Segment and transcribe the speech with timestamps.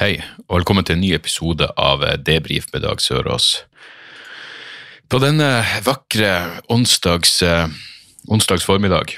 [0.00, 3.66] Hei, og velkommen til en ny episode av eh, Debrif med Dag Sørås.
[5.12, 5.50] På denne
[5.84, 6.30] vakre
[6.72, 7.68] onsdags, eh,
[8.32, 9.12] onsdags formiddag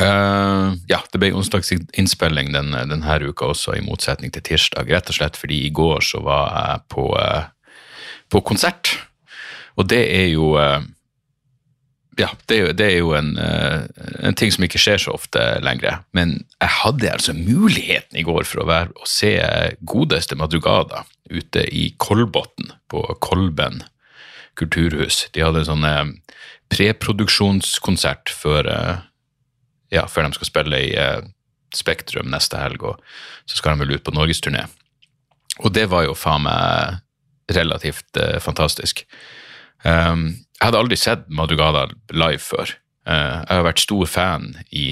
[0.00, 4.88] uh, Ja, det ble onsdagsinnspilling den, denne uka også, i motsetning til tirsdag.
[4.88, 7.76] Rett og slett fordi i går så var jeg på, uh,
[8.32, 8.94] på konsert.
[9.76, 10.80] Og det er jo eh,
[12.18, 13.84] ja, det er jo, det er jo en, eh,
[14.26, 16.00] en ting som ikke skjer så ofte lenger.
[16.16, 19.36] Men jeg hadde altså muligheten i går for å være og se
[19.86, 23.84] godeste Madrugada ute i Kolbotn på Kolben
[24.58, 25.28] kulturhus.
[25.30, 26.04] De hadde en sånn eh,
[26.74, 29.02] preproduksjonskonsert før, eh,
[29.94, 30.94] ja, før de skal spille i
[31.74, 32.98] Spektrum neste helg, og
[33.46, 34.66] så skal de vel ut på norgesturné.
[35.62, 36.98] Og det var jo faen meg
[37.54, 39.04] relativt fantastisk.
[39.84, 42.72] Um, jeg hadde aldri sett Madrugada live før.
[43.08, 44.88] Uh, jeg har vært stor fan i,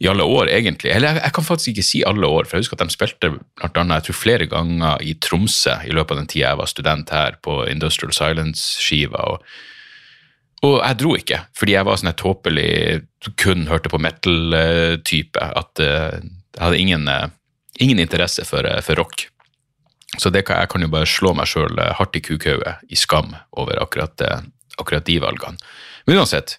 [0.00, 0.92] i alle år, egentlig.
[0.94, 3.32] Eller jeg, jeg, kan faktisk ikke si alle år, for jeg husker at de spilte
[3.34, 6.72] blant annet, jeg tror flere ganger i Tromsø i løpet av den tida jeg var
[6.72, 9.28] student her, på Industrial Silence-skiva.
[9.34, 9.46] og
[10.62, 13.00] og jeg dro ikke, fordi jeg var sånn tåpelig
[13.40, 15.42] kun hørte på metal-type.
[15.58, 17.32] At uh, jeg hadde ingen, uh,
[17.82, 19.24] ingen interesse for, for rock.
[20.20, 23.32] Så det kan, jeg kan jo bare slå meg sjøl hardt i kukhauget i skam
[23.56, 24.44] over akkurat,
[24.78, 25.56] akkurat, de valgene.
[26.06, 26.58] Men uansett,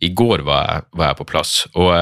[0.00, 1.92] i går var jeg, var jeg på plass, og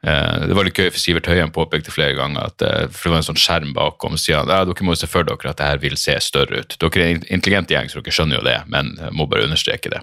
[0.00, 2.62] det var litt gøy, for Sivert Høien påpekte flere ganger at
[2.94, 5.26] for det var en sånn skjerm bakom, og sier han ja, dere må se for
[5.28, 6.76] dere at det her vil se større ut.
[6.80, 9.92] Dere er en intelligent gjeng, så dere skjønner jo det, men jeg må bare understreke
[9.92, 10.00] det.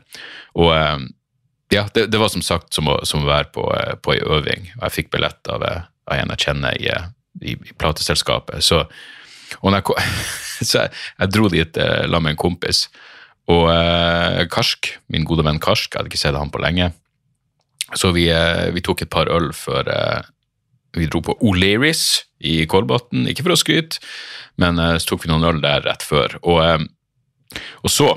[0.59, 0.69] Og
[1.73, 3.65] ja, det, det var som sagt som å, som å være på,
[4.03, 6.91] på ei øving, og jeg fikk billett av, av en jeg kjenner i,
[7.41, 8.63] i, i plateselskapet.
[8.63, 8.85] så
[9.61, 10.07] og jeg,
[10.69, 12.87] så jeg, jeg, dro dit eh, sammen med en kompis.
[13.51, 16.91] Og eh, Karsk, min gode venn Karsk, jeg hadde ikke sett han på lenge.
[17.95, 20.27] Så vi, eh, vi tok et par øl før eh,
[20.97, 23.27] vi dro på O'Learys i Kolbotn.
[23.31, 24.01] Ikke for å skryte,
[24.59, 26.35] men eh, så tok vi noen øl der rett før.
[26.43, 26.87] Og,
[27.83, 28.15] og så,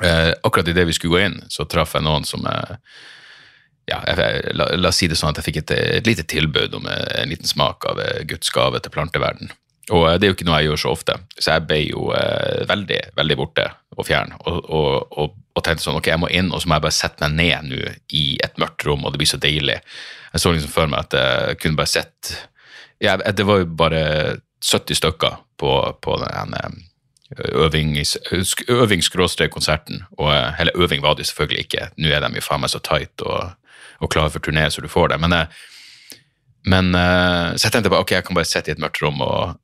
[0.00, 4.88] akkurat idet vi skulle gå inn, så traff jeg noen som ja, jeg, la, la,
[4.88, 7.84] oss si det sånn at jeg fikk et, et lite tilbud om en liten smak
[7.90, 9.52] av Guds gave til planteverden.
[9.90, 12.60] Og det er jo ikke noe jeg gjør så ofte, så jeg ble jo eh,
[12.68, 13.64] veldig veldig borte
[13.96, 14.30] og fjern.
[14.44, 16.98] Og, og, og, og, tenkte sånn, ok, jeg må inn, og så må jeg bare
[16.98, 17.80] sette meg ned nå
[18.16, 19.78] i et mørkt rom, og det blir så deilig.
[20.30, 22.18] Jeg så liksom for meg at jeg kunne bare sett
[23.02, 24.00] ja, Det var jo bare
[24.62, 25.70] 70 stykker på,
[26.04, 26.50] på den
[27.48, 29.96] øving-konserten.
[30.20, 31.82] og Hele øving var det selvfølgelig ikke.
[31.96, 33.40] Nå er de jo faen meg så tight og,
[34.04, 35.20] og klare for turné så du får det.
[35.24, 35.32] Men,
[36.68, 36.86] men
[37.56, 39.56] så jeg tenkte bare ok, jeg kan bare sitte i et mørkt rom og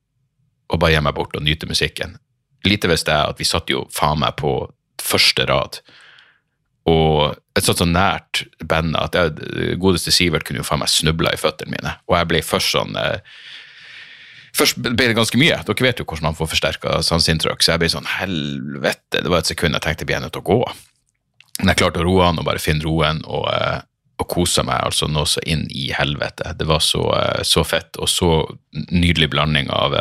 [0.71, 2.16] og bare gi meg bort og nyte musikken.
[2.66, 4.59] Lite visste jeg at vi satt jo faen meg på
[5.03, 5.81] første rad.
[6.87, 11.34] Og jeg satt så nært bandet at jeg, godeste Sivert kunne jo faen meg snubla
[11.34, 11.97] i føttene mine.
[12.06, 13.21] Og jeg ble først sånn eh,
[14.56, 15.59] Først ble det ganske mye.
[15.69, 17.60] Dere vet jo hvordan man får forsterka sanseinntrykk.
[17.60, 19.21] Så jeg ble sånn helvete.
[19.21, 20.60] Det var et sekund jeg tenkte jeg ble nødt til å gå.
[21.59, 23.83] Men jeg klarte å roe han og bare finne roen og, eh,
[24.16, 26.54] og kose meg altså nå så inn i helvete.
[26.56, 28.31] Det var så, eh, så fett og så
[28.72, 29.98] nydelig blanding av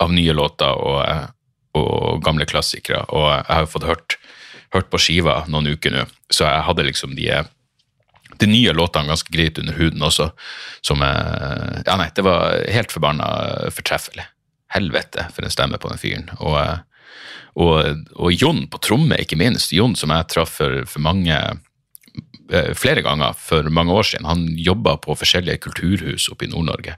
[0.00, 1.32] av nye låter og,
[1.78, 3.04] og, gamle klassikere.
[3.10, 4.18] Og jeg har jo fått hørt,
[4.74, 7.28] hørt på skiva noen uker nå, så jeg hadde liksom de,
[8.40, 10.30] de nye låtene ganske greit under huden også.
[10.84, 13.28] Som jeg, Ja, nei, det var helt forbanna
[13.74, 14.28] fortreffelig.
[14.72, 16.30] Helvete for en stemme på den fyren.
[16.40, 16.56] Og,
[17.60, 19.74] og, og Jon på tromme, ikke minst.
[19.76, 21.36] Jon som jeg traff for, for mange
[22.76, 24.28] flere ganger for mange år siden.
[24.28, 26.96] Han jobba på forskjellige kulturhus oppe i Nord-Norge,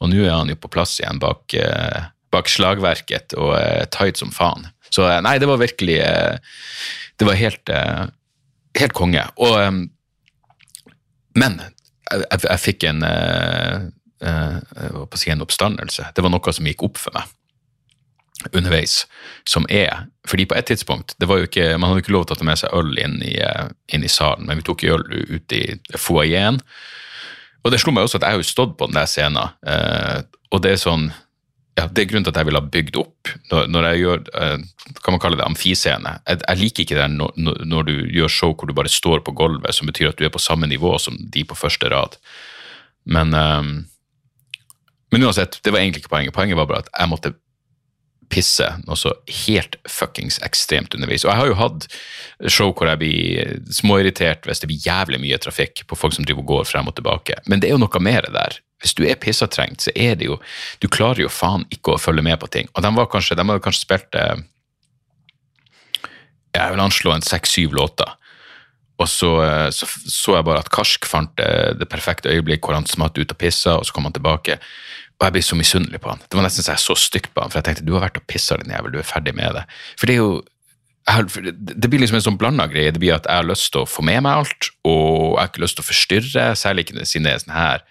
[0.00, 1.56] og nå er han jo på plass igjen bak,
[2.34, 4.68] bak slagverket og uh, tight som faen.
[4.92, 6.36] Så uh, nei, det var virkelig uh,
[7.18, 7.70] Det var helt,
[8.74, 9.22] helt konge.
[9.38, 9.54] Og
[11.38, 13.04] Men jeg, jeg, jeg fikk en
[15.14, 16.08] si en oppstandelse.
[16.14, 17.30] Det var noe som gikk opp for meg
[18.52, 19.06] underveis,
[19.48, 22.34] som er fordi på et tidspunkt det var jo ikke, Man hadde ikke lov til
[22.34, 23.38] å ta med seg øl inn i,
[23.94, 26.58] inn i salen, men vi tok øl ute i foajeen.
[27.64, 29.54] Og det slo meg også at jeg har jo stått på den der scenen,
[30.50, 31.08] og det er sånn
[31.74, 33.30] ja, Det er grunnen til at jeg vil ha bygd opp.
[33.50, 34.20] Når, når jeg gjør
[35.02, 36.18] kan man kalle det amfiscene.
[36.28, 39.34] Jeg, jeg liker ikke det når, når, du gjør show hvor du bare står på
[39.34, 42.14] gulvet, som betyr at du er på samme nivå som de på første rad.
[43.04, 43.34] Men,
[45.12, 46.34] Men uansett, det var egentlig ikke poenget.
[46.34, 47.34] Poenget var bare at jeg måtte
[48.34, 49.12] pisse noe så
[49.46, 51.24] helt fuckings ekstremt underveis.
[51.24, 51.86] Og jeg har jo hatt
[52.50, 56.44] show hvor jeg blir småirritert hvis det blir jævlig mye trafikk på folk som driver
[56.44, 57.38] og går frem og tilbake.
[57.46, 58.58] Men det er jo noe mer der.
[58.82, 60.40] Hvis du er pissatrengt, så er det jo
[60.82, 62.68] Du klarer jo faen ikke å følge med på ting.
[62.74, 64.42] Og de var kanskje, de hadde kanskje spilt eh,
[66.54, 68.12] Jeg vil anslå en seks-syv låter.
[69.00, 72.76] Og så, eh, så så jeg bare at Karsk fant det, det perfekte øyeblikk hvor
[72.76, 74.58] han smatt ut og pissa, og så kom han tilbake.
[75.20, 76.18] Og jeg ble så misunnelig på han.
[76.28, 78.18] Det var nesten så jeg så stygt på han, for jeg tenkte du har vært
[78.18, 79.62] og pissa, din jævel, du er ferdig med det.
[80.00, 80.42] For det er jo
[81.04, 82.88] det blir liksom en sånn blanda greie.
[82.90, 85.50] Det blir at jeg har lyst til å få med meg alt, og jeg har
[85.50, 87.82] ikke lyst til å forstyrre, særlig ikke siden det er sånn her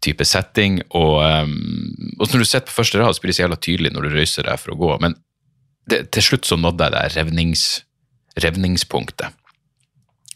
[0.00, 0.78] type setting.
[0.96, 3.92] Og, um, og når du sitter på første rad, så blir det så jævla tydelig
[3.92, 4.88] når du røyser deg for å gå.
[5.04, 5.18] Men
[5.92, 7.66] det, til slutt så nådde jeg det revnings,
[8.40, 9.36] revningspunktet.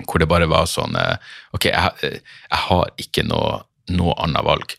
[0.04, 1.16] Hvor det bare var sånn eh,
[1.54, 3.60] Ok, jeg, har- jeg har ikke noe,
[3.94, 4.74] noe annet valg.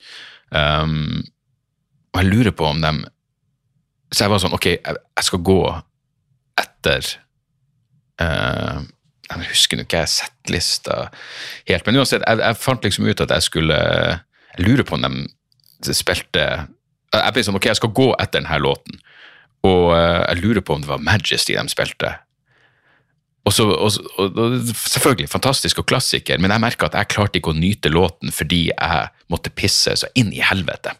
[0.56, 1.26] Um,
[2.14, 2.92] og jeg lurer på om de
[4.14, 5.62] Så jeg var sånn, ok, jeg, skal gå
[6.62, 7.08] etter
[8.24, 8.86] uh,
[9.28, 11.10] Jeg husker ikke jeg settlista
[11.68, 15.04] helt, men uansett, jeg, jeg fant liksom ut at jeg skulle Jeg lurer på om
[15.10, 16.46] de spilte
[17.12, 19.02] Jeg ble sånn, ok, jeg skal gå etter denne låten,
[19.66, 22.10] og eh, jeg lurer på om det var Majesty de spilte.
[23.46, 27.54] Og, så, og, og, selvfølgelig fantastisk og klassiker, men jeg merka at jeg klarte ikke
[27.54, 30.96] å nyte låten fordi jeg måtte pisse så inn i helvete.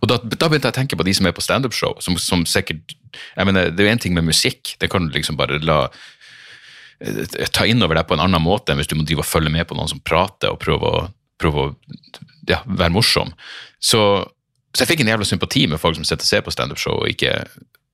[0.00, 2.44] Og da, da begynte jeg å tenke på de som er på standup-show, som, som
[2.46, 5.58] sikkert jeg mener, Det er jo én ting med musikk, det kan du liksom bare
[5.64, 5.86] la
[7.00, 9.30] eh, ta inn over deg på en annen måte enn hvis du må drive og
[9.30, 11.06] følge med på noen som prater og prøve å,
[11.40, 11.72] prøve å
[12.46, 13.32] ja, være morsom.
[13.80, 14.02] Så,
[14.70, 17.26] så jeg fikk en jævla sympati med folk som sitter og ser på standup-show og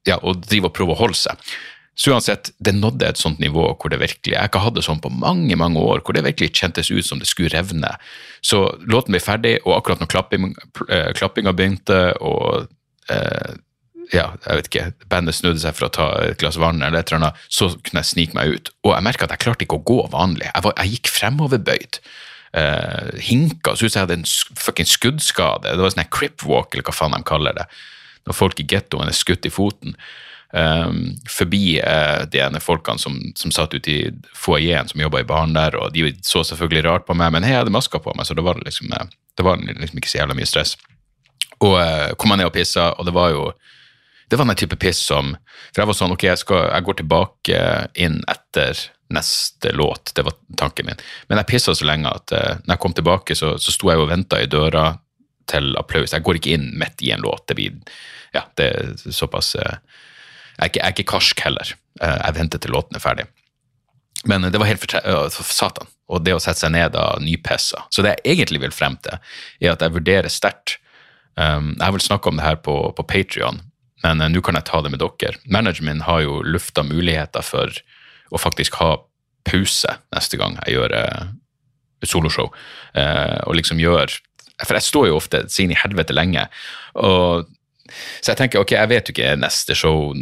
[0.09, 1.53] ja, og driver og prøver å holde seg.
[1.95, 5.01] Så uansett, det nådde et sånt nivå hvor det virkelig Jeg har hatt det sånn
[5.05, 7.91] på mange mange år, hvor det virkelig kjentes ut som det skulle revne.
[8.41, 10.55] Så låten ble ferdig, og akkurat når klapping,
[10.89, 12.69] eh, klappinga begynte, og
[13.13, 13.53] eh,
[14.13, 17.13] ja, jeg vet ikke, bandet snudde seg for å ta et glass vann, eller et
[17.13, 18.73] eller annet, så kunne jeg snike meg ut.
[18.85, 20.49] Og jeg merka at jeg klarte ikke å gå vanlig.
[20.49, 22.01] Jeg, var, jeg gikk fremoverbøyd.
[22.53, 25.71] Eh, hinka, så ut som jeg hadde en sk- fucking skuddskade.
[25.77, 27.69] Det var sånn crip walk, eller hva faen de kaller det.
[28.29, 29.97] Når folk i gettoen er skutt i foten.
[30.53, 34.01] Um, forbi uh, de ene folkene som, som satt ute i
[34.37, 37.55] foajeen, som jobba i baren der, og de så selvfølgelig rart på meg, men hei,
[37.55, 40.19] jeg hadde maska på meg, så det var liksom, eh, det var liksom ikke så
[40.21, 40.75] jævla mye stress.
[41.65, 43.47] Og uh, kom jeg ned og pissa, og det var jo
[44.29, 45.35] det var den type piss som
[45.75, 47.65] For jeg var sånn, ok, jeg, skal, jeg går tilbake
[48.01, 48.79] inn etter
[49.13, 50.15] neste låt.
[50.17, 51.01] Det var tanken min.
[51.29, 54.01] Men jeg pissa så lenge at uh, når jeg kom tilbake, så, så sto jeg
[54.01, 54.91] og venta i døra
[55.49, 56.13] til applaus.
[56.13, 57.47] Jeg går ikke inn midt i en låt.
[57.49, 57.81] Det blir
[58.33, 59.77] Ja, det er såpass uh,
[60.57, 61.73] jeg, er ikke, jeg er ikke karsk heller.
[62.01, 63.29] Uh, jeg venter til låten er ferdig.
[64.25, 65.89] Men det var helt øh, for satan.
[66.13, 67.87] Og det å sette seg ned da nypissa.
[67.91, 69.19] Så det jeg egentlig vil frem til,
[69.63, 70.77] er at jeg vurderer sterkt
[71.35, 73.63] um, Jeg har vel snakka om det her på, på Patrion,
[74.05, 75.41] men uh, nå kan jeg ta det med dere.
[75.51, 77.73] Manageren min har jo lufta muligheter for
[78.33, 78.95] å faktisk ha
[79.49, 81.33] pause neste gang jeg gjør uh,
[82.07, 82.53] soloshow.
[82.95, 84.13] Uh, og liksom gjør
[84.63, 86.47] For jeg står jo ofte siden i helvete lenge.
[86.95, 87.49] og
[88.21, 90.13] så jeg tenker, ok, jeg vet jo ikke neste show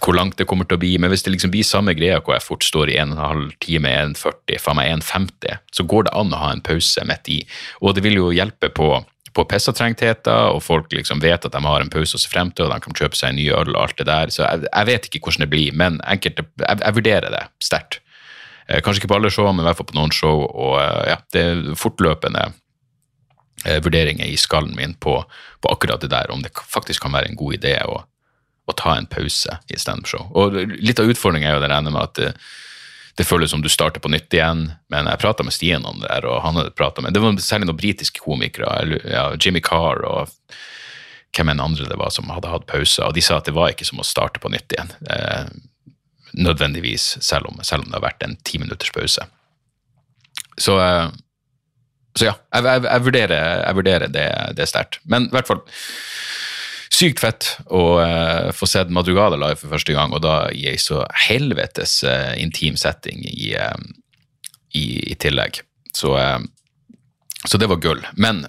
[0.00, 2.36] hvor langt det kommer til å bli, men hvis det liksom blir samme greia hvor
[2.36, 6.08] jeg fort står i en og en halv time, 1,40, faen meg 1,50, så går
[6.08, 7.40] det an å ha en pause midt i.
[7.80, 8.90] Og det vil jo hjelpe på,
[9.36, 12.66] på pissatrengtheter, og folk liksom vet at de har en pause å se frem til,
[12.66, 14.34] og de kan kjøpe seg en ny øl og alt det der.
[14.34, 18.00] Så jeg, jeg vet ikke hvordan det blir, men enkelte, jeg, jeg vurderer det sterkt.
[18.70, 21.12] Eh, Kanskje ikke på alle show, men i hvert fall på noen show, og eh,
[21.12, 22.50] ja, det er fortløpende
[23.64, 25.18] vurderinger i skallen min på,
[25.60, 28.00] på akkurat det der, om det faktisk kan være en god idé å,
[28.66, 30.30] å ta en pause i standup-show.
[30.32, 32.32] Og litt av utfordringen er jo det regner med at det,
[33.20, 36.08] det føles som du starter på nytt igjen, men jeg prata med Stian om det
[36.08, 40.04] der, og han hadde pratet med Det var særlig noen britiske komikere, ja, Jimmy Carr
[40.08, 40.30] og
[41.36, 43.72] hvem enn andre det var som hadde hatt pauser, og de sa at det var
[43.72, 44.90] ikke som å starte på nytt igjen.
[45.10, 45.50] Eh,
[46.32, 49.26] nødvendigvis, selv om, selv om det har vært en ti minutters pause.
[50.60, 51.06] Så eh,
[52.18, 55.00] så ja, jeg, jeg, jeg vurderer, jeg vurderer det, det sterkt.
[55.10, 55.62] Men i hvert fall
[56.90, 60.78] sykt fett å uh, få sett Madrugada live for første gang, og da i ei
[60.80, 63.76] så helvetes uh, intim setting i, uh,
[64.74, 65.62] i, i tillegg.
[65.94, 66.14] Så,
[67.42, 68.02] så det var gull.
[68.14, 68.44] Men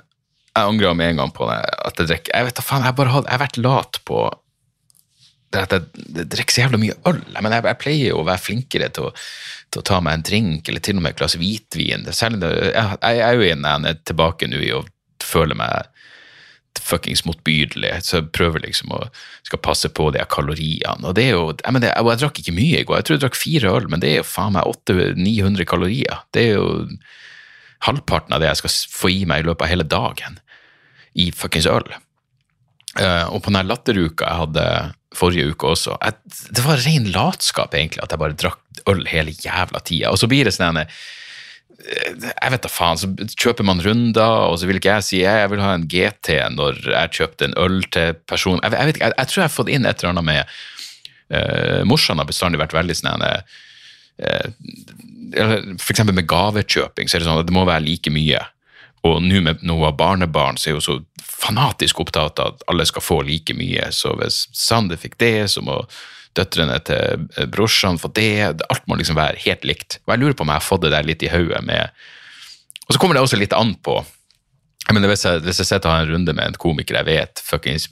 [0.51, 1.57] jeg angrer med en gang på det.
[1.87, 4.19] At jeg drikker Jeg vet da faen, jeg, bare har, jeg har vært lat på
[5.59, 7.21] at jeg, drikker så jævla mye øl.
[7.37, 9.13] Mener, jeg, jeg pleier å være flinkere til å,
[9.71, 12.05] til å ta meg en drink, eller til og med et glass hvitvin.
[12.07, 14.85] Det Særlig det, jeg, jeg er jo inne, tilbake nå i å
[15.23, 15.89] føle meg
[16.81, 19.01] fuckings motbydelig, så jeg prøver liksom å
[19.45, 21.03] skal passe på de kaloriene.
[21.07, 23.17] Og det er jo, jeg, mener, jeg, jeg drakk ikke mye i går, jeg tror
[23.17, 26.23] jeg drakk fire øl, men det er jo faen meg 800-900 kalorier.
[26.33, 26.69] Det er jo
[27.87, 30.39] halvparten av det jeg skal få i meg i løpet av hele dagen.
[31.11, 31.89] i fuckings øl.
[32.99, 34.65] Eh, og på den latteruka jeg hadde
[35.15, 39.35] forrige uke også, jeg, det var ren latskap egentlig at jeg bare drakk øl hele
[39.35, 40.11] jævla tida.
[40.11, 41.01] Og så blir det sånn eh,
[41.81, 45.49] jeg vet da faen, så kjøper man runder, og så vil ikke jeg si jeg
[45.49, 49.29] vil ha en GT når jeg kjøpte en øl til personen Jeg, jeg jeg, jeg,
[49.31, 50.53] tror jeg har fått inn et eller annet med
[51.33, 53.41] uh, Morsan har bestandig vært veldig sånn uh,
[55.33, 58.43] eksempel med gavekjøping, så er det sånn at det må være like mye.
[59.07, 60.99] Og nå med noe av barnebarn så er jo så
[61.41, 63.89] fanatisk opptatt av at alle skal få like mye.
[63.95, 65.81] Så hvis Sander fikk det, så må
[66.37, 68.63] døtrene til eh, brorsan få det.
[68.69, 69.99] Alt må liksom være helt likt.
[70.05, 71.89] Og jeg lurer på om jeg har fått det der litt i hodet med
[72.87, 74.01] Og så kommer det også litt an på
[74.87, 77.07] jeg mener, hvis, jeg, hvis jeg sitter og har en runde med en komiker jeg
[77.07, 77.85] vet fuckings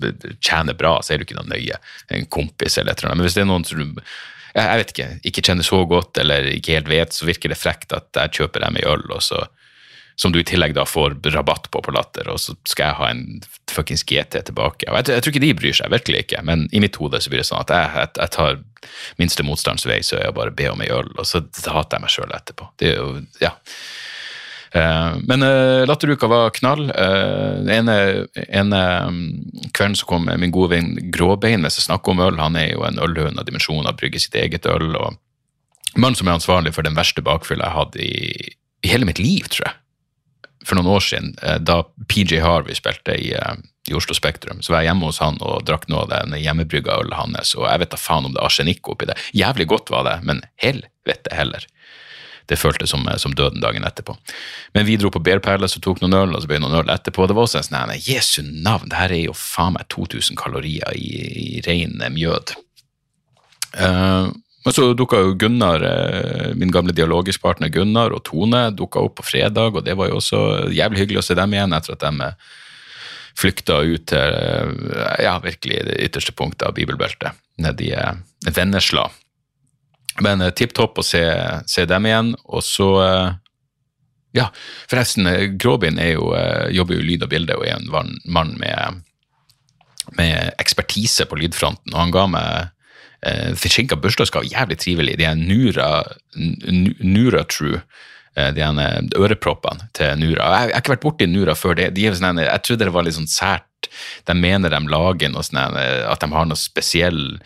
[0.44, 1.78] tjener bra, så er det ikke noe nøye.
[2.12, 3.20] En kompis eller et eller annet.
[3.22, 4.02] Men hvis det er noen som du
[4.50, 7.94] jeg vet ikke, ikke kjenner så godt eller ikke helt vet, så virker det frekt
[7.96, 9.44] at jeg kjøper dem i øl, og så
[10.20, 13.08] som du i tillegg da får rabatt på på Latter, og så skal jeg ha
[13.14, 13.22] en
[13.72, 14.90] fuckings GT tilbake.
[14.90, 17.32] Og jeg, jeg, tror ikke de bryr seg, virkelig ikke, men i mitt hode så
[17.32, 18.60] blir det sånn at jeg, jeg, jeg tar
[19.22, 21.40] minste motstands vei, så jeg bare be om ei øl, og så
[21.72, 22.68] hater jeg meg sjøl etterpå.
[22.82, 23.56] Det er jo, ja.
[24.76, 26.92] Uh, men uh, Latteruka var knall.
[26.92, 27.96] Uh, ene,
[28.44, 29.24] ene um,
[29.72, 32.38] kvelden så kom min gode venn Gråbein hvis jeg snakker om øl.
[32.44, 34.92] Han er jo en ølhund av dimensjoner, brygger sitt eget øl.
[35.00, 35.16] og
[35.96, 39.48] Mannen som er ansvarlig for den verste bakfylla jeg hadde i, i hele mitt liv,
[39.48, 39.80] tror jeg
[40.66, 43.56] for noen år siden, eh, da PJ Harvey spilte i, eh,
[43.90, 47.00] i, Oslo Spektrum, så var jeg hjemme hos han og drakk noe av den hjemmebrygga
[47.00, 49.18] ølet hans, og jeg vet da faen om det er arsenikk oppi det.
[49.34, 51.66] Jævlig godt var det, men helvete heller.
[52.50, 54.16] Det føltes som, som, døden dagen etterpå.
[54.74, 56.80] Men vi dro på Bear Palace og tok noen øl, og så ble det noen
[56.82, 57.28] øl etterpå.
[57.30, 60.98] Det var også en sånn Jesu navn, det her er jo faen meg 2000 kalorier
[60.98, 61.12] i,
[61.60, 62.56] i ren mjød.
[63.78, 64.34] Uh,
[64.66, 69.24] men så dukka jo Gunnar, eh, min gamle dialogisk Gunnar og Tone dukka opp på
[69.24, 72.26] fredag, og det var jo også jævlig hyggelig å se dem igjen etter at de
[72.26, 72.34] eh,
[73.40, 77.94] flykta ut til eh, ja, virkelig det ytterste punktet av bibelbeltet, nedi
[78.52, 79.10] Vennesla.
[80.20, 81.24] Men tipp topp å se,
[81.66, 82.34] se, dem igjen.
[82.44, 82.90] Og så
[84.36, 84.52] Ja,
[84.90, 85.26] forresten,
[85.58, 86.34] Gråbein jo,
[86.70, 87.88] jobber jo lyd og bilde og er en
[88.26, 89.00] mann med,
[90.20, 92.76] med ekspertise på lydfronten, og han ga meg
[93.26, 94.50] eh, forsinka bursdagsgave.
[94.52, 95.18] Jævlig trivelig.
[95.20, 95.90] De er Nura,
[96.36, 97.84] Nura True.
[98.40, 100.46] De de øreproppene til Nura.
[100.54, 101.74] Jeg, har ikke vært borti Nura før.
[101.76, 103.90] De, de sånne, jeg trodde det var litt sånn sært.
[104.30, 107.42] De mener de lager noe sånn at de har noe spesiell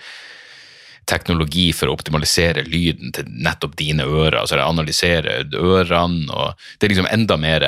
[1.10, 4.38] teknologi for å optimalisere lyden til nettopp dine ører.
[4.40, 7.66] altså de analyserer ørene, og det er liksom enda mer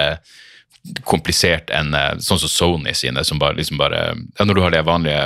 [1.08, 4.74] komplisert enn eh, sånn som Sony sine, som bare, liksom bare ja, Når du har
[4.74, 5.24] de vanlige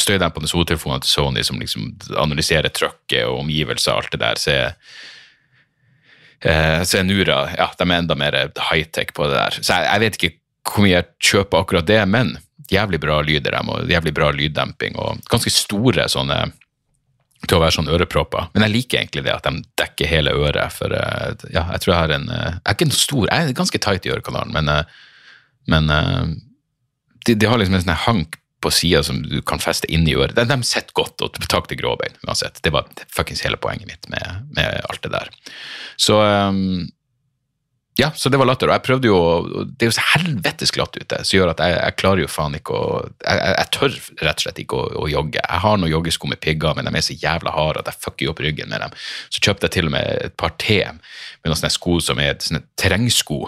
[0.00, 4.54] støydempende hodetelefoner til Sony som liksom analyserer trøkket og omgivelser og alt det der, så
[4.54, 4.72] er,
[6.40, 8.38] eh, så er Nura ja, de er enda mer
[8.70, 9.60] high-tech på det der.
[9.60, 10.34] Så jeg, jeg, vet ikke
[10.64, 12.36] hvor mye jeg kjøper akkurat det, men
[12.72, 16.46] jævlig bra lyd i dem, og jævlig bra lyddemping, og ganske store sånne
[17.44, 18.46] til å være sånn ørepropper.
[18.54, 21.92] Men jeg liker egentlig det at de dekker hele øret, for eh, ja, jeg tror
[21.92, 24.70] jeg har en Jeg er ikke en stor, jeg er ganske tight i ørekanalen, men,
[24.72, 25.02] eh,
[25.68, 25.92] men
[27.24, 30.16] de, de, har liksom en sånn hank på sida som du kan feste inn i
[30.16, 30.36] øret.
[30.36, 32.62] De, de sitter godt, og tak til gråbein uansett.
[32.64, 35.32] Det var fuckings hele poenget mitt med, med alt det der.
[36.00, 36.86] Så um,
[37.96, 38.66] ja, så det var latter.
[38.66, 39.18] Og jeg prøvde jo
[39.64, 42.56] Det er jo så helvetes glatt ute, som gjør at jeg, jeg, klarer jo faen
[42.58, 45.38] ikke å jeg, jeg, tør rett og slett ikke å, å jogge.
[45.38, 48.32] Jeg har noen joggesko med pigger, men de er så jævla harde at jeg fucker
[48.32, 48.98] opp ryggen med dem.
[49.30, 52.34] Så kjøpte jeg til og med et par T med noen sånne sko som er
[52.42, 53.44] sånne terrengsko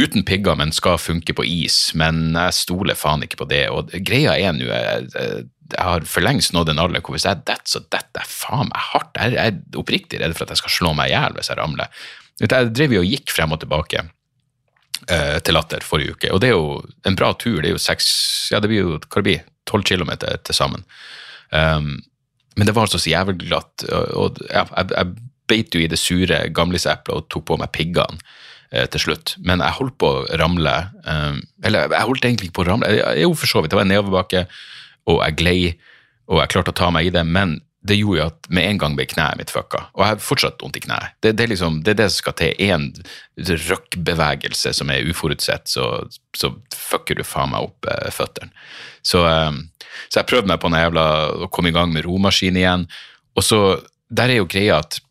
[0.00, 1.90] uten pigger, men skal funke på is.
[1.98, 3.64] Men jeg stoler faen ikke på det.
[3.72, 7.68] Og greia er nå jeg, har for lengst nådd en alder hvor hvis jeg detter,
[7.68, 9.20] så detter jeg faen meg hardt.
[9.20, 12.02] Jeg er oppriktig redd for at jeg skal slå meg i hjel hvis jeg ramler.
[12.40, 14.02] Jeg drev jo og gikk frem og tilbake
[15.12, 17.60] eh, til Latter forrige uke, og det er jo en bra tur.
[17.60, 18.12] Det er jo seks
[18.50, 20.86] Ja, det blir jo hva det blir, tolv kilometer til sammen.
[21.54, 22.00] Um,
[22.58, 25.90] men det var altså så jævlig glatt, og, og ja, jeg, jeg beit jo i
[25.90, 28.18] det sure gamliseplet og tok på meg piggene.
[28.70, 29.34] Eh, til slutt.
[29.42, 30.74] Men jeg holdt på å ramle.
[31.02, 32.92] Eh, eller jeg holdt egentlig ikke på å ramle.
[33.18, 33.72] Jo, for så vidt.
[33.72, 34.44] Det var en nedoverbakke,
[35.10, 35.58] og jeg glei,
[36.30, 37.24] og jeg klarte å ta meg i det.
[37.26, 39.88] Men det gjorde jo at med en gang ble kneet mitt fucka.
[39.96, 41.16] Og jeg har fortsatt vondt i kneet.
[41.24, 42.62] Det, det, liksom, det, er det som skal til.
[42.62, 42.86] Én
[43.72, 45.90] røkkbevegelse som er uforutsett, så,
[46.36, 48.54] så fucker du faen meg opp eh, føttene.
[49.02, 49.50] Så, eh,
[50.06, 51.06] så, jeg prøvde meg på den jævla,
[51.42, 52.86] å komme i gang med romaskin igjen.
[53.34, 53.64] Og så,
[54.14, 55.02] der er jo greia at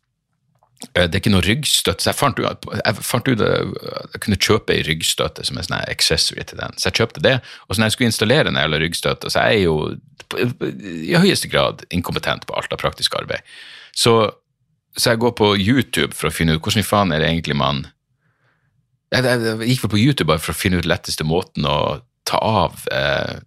[0.80, 2.02] det er ikke noe ryggstøtte.
[2.02, 5.66] Så jeg fant, ut, jeg fant ut at jeg kunne kjøpe ei ryggstøtte som en
[5.66, 6.76] sånn accessory til den.
[6.80, 7.36] Så jeg kjøpte det.
[7.68, 9.76] Og så når jeg skulle installere den jævla ryggstøtta, så jeg jo
[10.40, 13.44] i høyeste grad inkompetent på alt av praktisk arbeid.
[13.92, 14.14] Så,
[14.96, 17.84] så jeg går på YouTube for å finne ut hvordan faen er det egentlig man
[19.10, 21.78] jeg, jeg gikk vel på YouTube bare for å finne ut letteste måten å
[22.28, 23.40] ta av eh,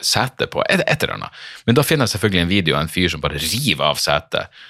[0.00, 1.40] setet på et, et eller annet.
[1.66, 4.62] Men da finner jeg selvfølgelig en video av en fyr som bare river av setet.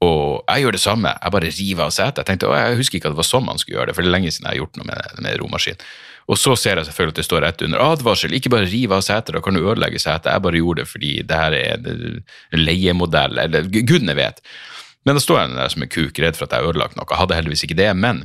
[0.00, 2.22] Og jeg gjør det samme, jeg bare river av setet.
[2.22, 4.06] Jeg tenkte, å, jeg husker ikke at det var sånn man skulle gjøre det, for
[4.06, 5.82] det er lenge siden jeg har gjort noe med, med romaskin.
[6.30, 9.04] Og så ser jeg selvfølgelig at det står rett under advarsel, ikke bare rive av
[9.04, 10.30] setet, da kan du ødelegge setet.
[10.30, 14.40] Jeg bare gjorde det fordi det her er en leiemodell, eller gudene vet.
[15.04, 17.08] Men da står jeg der som en kuk, redd for at jeg har ødelagt noe.
[17.08, 18.24] Jeg hadde heldigvis ikke det, men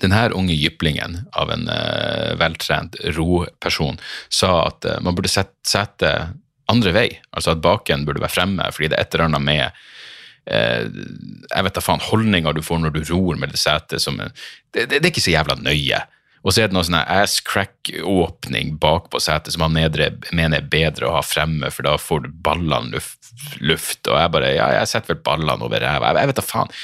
[0.00, 3.98] denne unge jyplingen av en uh, veltrent roperson
[4.32, 6.38] sa at uh, man burde sette setet
[6.70, 9.80] andre vei, altså at baken burde være fremme, fordi det er et eller annet med
[10.50, 14.32] jeg vet da faen, holdninger du får når du ror med det setet som det,
[14.74, 16.00] det, det, er ikke så jævla nøye.
[16.40, 20.62] Og så er det noe sånn ass crack-åpning bak på setet som han nedre mener
[20.62, 23.30] er bedre å ha fremme, for da får du ballene luft,
[23.60, 24.00] luft.
[24.08, 26.14] Og jeg bare Ja, jeg setter vel ballene over ræva.
[26.14, 26.74] Jeg, jeg vet da faen.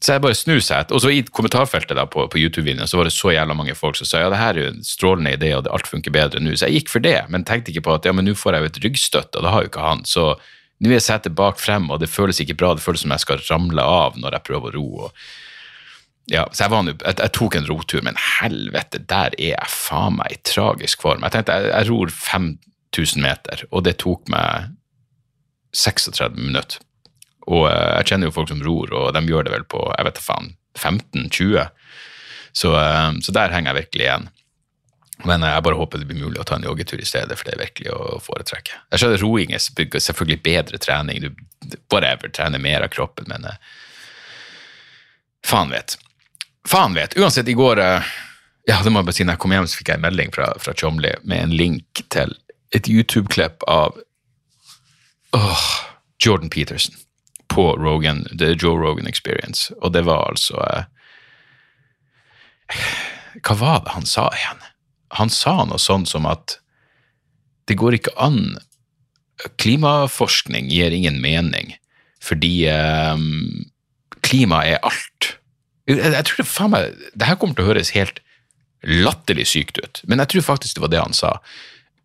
[0.00, 0.92] Så jeg bare snur seg.
[0.92, 3.96] Og så i kommentarfeltet da på, på YouTube-videoen så var det så jævla mange folk
[3.98, 6.56] som sa ja, det her er jo en strålende idé, og alt funker bedre nå.
[6.56, 8.64] Så jeg gikk for det, men tenkte ikke på at ja, men nå får jeg
[8.64, 10.04] jo et ryggstøtt, og det har jo ikke han.
[10.08, 10.28] Så
[10.82, 12.74] nå er setet bak frem, og det føles ikke bra.
[12.76, 14.88] Det føles som jeg skal ramle av når jeg prøver å ro.
[15.06, 15.20] og
[16.26, 20.18] ja, så jeg, var, jeg, jeg, tok en rotur, men helvete, der er jeg faen
[20.18, 21.22] meg i tragisk form.
[21.22, 24.72] Jeg tenkte jeg, jeg ror 5000 meter, og det tok meg
[25.76, 26.82] 36 minutter.
[27.46, 30.08] Og eh, jeg kjenner jo folk som ror, og de gjør det vel på jeg
[30.08, 31.68] vet da faen, 15-20.
[32.56, 34.28] Så, eh, så, der henger jeg virkelig igjen.
[35.24, 37.54] Men jeg bare håper det blir mulig å ta en joggetur i stedet, for det
[37.54, 38.76] er virkelig å foretrekke.
[38.92, 43.56] Jeg skjønner Roing er selvfølgelig bedre trening, du whatever, trener mer av kroppen, men eh,
[45.46, 45.96] faen vet.
[46.68, 47.16] Faen vet.
[47.16, 48.12] Uansett, i går eh,
[48.68, 50.32] ja, det må jeg bare si, når jeg kom hjem, så fikk jeg en melding
[50.34, 52.36] fra, fra Chomley med en link til
[52.74, 53.96] et YouTube-klipp av
[55.38, 55.66] åh,
[56.22, 56.96] Jordan Peterson
[57.48, 59.70] på Rogan, The Joe Rogan Experience.
[59.80, 60.88] Og det var altså eh,
[63.46, 64.66] Hva var det han sa igjen?
[65.14, 66.58] Han sa noe sånn som at
[67.66, 68.56] det går ikke an
[69.60, 71.74] Klimaforskning gir ingen mening,
[72.24, 73.66] fordi um,
[74.24, 75.34] klima er alt.
[75.84, 78.22] Jeg, jeg tror det faen meg Det her kommer til å høres helt
[78.86, 81.34] latterlig sykt ut, men jeg tror faktisk det var det han sa.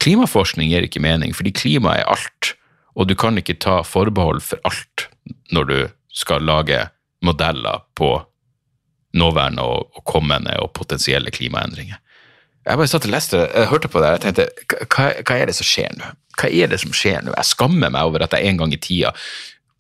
[0.04, 2.54] Klimaforskning gir ikke mening, fordi klima er alt,
[2.98, 5.08] og du kan ikke ta forbehold for alt
[5.56, 5.78] når du
[6.12, 6.84] skal lage
[7.24, 8.16] modeller på
[9.16, 12.00] nåværende og kommende og potensielle klimaendringer.
[12.62, 14.44] Jeg bare satt og leste, jeg hørte på det og tenkte
[14.86, 16.06] hva, hva, er det som skjer nå?
[16.38, 17.32] Hva er det som skjer nå?
[17.34, 19.10] Jeg skammer meg over at jeg en gang i tida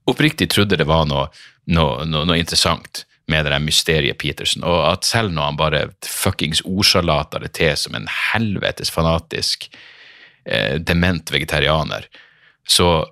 [0.09, 1.25] oppriktig trodde det var noe,
[1.69, 5.89] noe, noe, noe interessant med det der mysteriet Peterson, og at selv når han bare
[6.03, 9.69] fuckings ordsalater det til som en helvetes fanatisk
[10.45, 12.07] eh, dement vegetarianer,
[12.67, 13.05] så,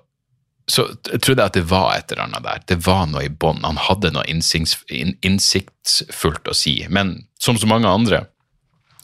[0.68, 2.58] så trodde jeg at det var et eller annet der.
[2.74, 3.64] Det var noe i bånn.
[3.64, 6.86] Han hadde noe innsiktsfullt å si.
[6.90, 7.06] Men
[7.40, 8.18] som så mange andre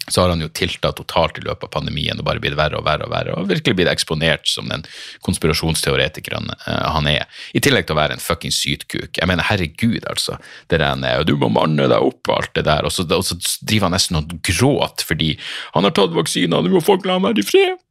[0.09, 2.87] så har han jo tilta totalt i løpet av pandemien og bare blitt verre og
[2.87, 4.85] verre og verre, og virkelig blitt eksponert som den
[5.27, 7.27] konspirasjonsteoretikeren uh, han er.
[7.57, 9.19] I tillegg til å være en fuckings sytkuk.
[9.19, 10.39] Jeg mener, herregud, altså.
[10.71, 13.27] Det der er, du må manne deg opp og alt det der, og så, og
[13.27, 15.33] så driver han nesten og gråter fordi
[15.75, 17.83] han har tatt vaksiner, nå må folk la meg i fred.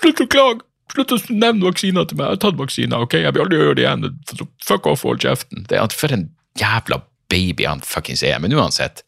[0.00, 0.66] Slutt å klage.
[0.90, 2.26] Slutt å nevne vaksiner til meg.
[2.26, 3.16] Jeg har tatt vaksiner, ok?
[3.20, 4.46] Jeg vil aldri gjøre det igjen.
[4.66, 5.66] Fuck off, hold kjeften.
[5.70, 6.26] Det er For en
[6.58, 8.40] jævla baby han fuckings er.
[8.42, 9.04] Men uansett.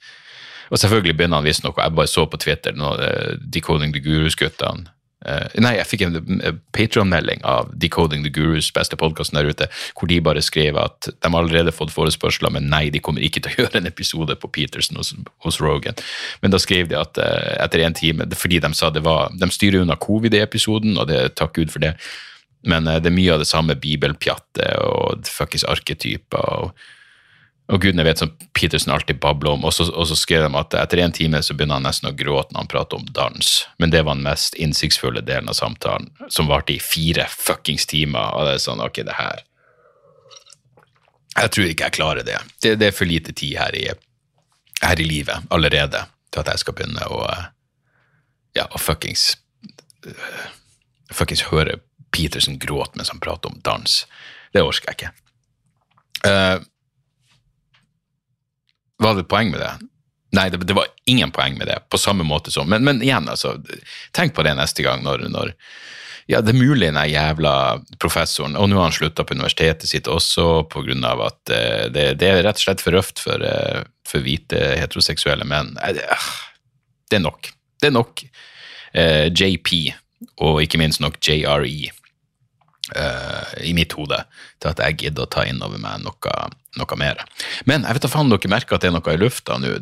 [0.73, 4.89] Og selvfølgelig begynner han visstnok Jeg bare så på Twitter nå, uh, Decoding the Gurus-guttene.
[5.23, 6.41] Uh, nei, jeg fikk en
[6.75, 11.29] Patron-melding av Decoding the Gurus, beste podkasten der ute, hvor de bare skrev at de
[11.29, 14.51] har allerede fått forespørsler, men nei, de kommer ikke til å gjøre en episode på
[14.57, 15.13] Peterson hos,
[15.47, 16.01] hos Rogan.
[16.43, 19.51] Men da skrev de at uh, etter en time, fordi de sa det var De
[19.53, 21.95] styrer unna covid i episoden, og det takk Gud for det,
[22.67, 26.39] men det er mye av det samme bibelpjattet og fuckings arketyper.
[26.39, 26.75] og
[27.73, 29.65] og gudene vet som Peterson alltid babler om.
[29.65, 32.17] Og så, og så, skrev de at etter en time så begynner han nesten å
[32.17, 33.53] gråte når han prater om dans.
[33.81, 38.37] Men det var den mest innsiktsfulle delen av samtalen, som varte i fire fuckings timer.
[38.37, 39.41] Og det er sånn, ok, det her
[41.33, 42.37] Jeg tror ikke jeg klarer det.
[42.61, 43.87] Det, det er for lite tid her i,
[44.83, 47.25] her i livet allerede til at jeg skal begynne å
[48.53, 49.31] ja, og fuckings
[51.13, 51.79] fuckings høre
[52.13, 54.03] Peterson gråte mens han prater om dans.
[54.53, 55.13] Det orker jeg ikke.
[56.29, 56.61] Uh,
[59.03, 59.73] var det et poeng med det?
[60.33, 63.29] Nei, det, det, var ingen poeng med det, på samme måte som Men, men igjen,
[63.29, 63.59] altså,
[64.17, 65.53] tenk på det neste gang når, når
[66.31, 67.55] ja, det er mulig den jævla
[68.01, 70.95] professoren Og nå har han slutta på universitetet sitt også pga.
[71.27, 75.45] at uh, det, det, er rett og slett for røft for, uh, for hvite heteroseksuelle
[75.45, 75.75] menn.
[75.83, 76.31] Uh,
[77.11, 77.51] det er nok.
[77.83, 78.25] Det er nok.
[78.93, 79.69] JP,
[80.45, 81.88] og ikke minst nok JRE,
[83.62, 84.18] i mitt hode,
[84.61, 86.35] til at jeg gidder å ta inn over meg noe
[86.81, 87.20] noe mer.
[87.68, 89.74] Men jeg vet da faen dere merker at det er noe i lufta nå.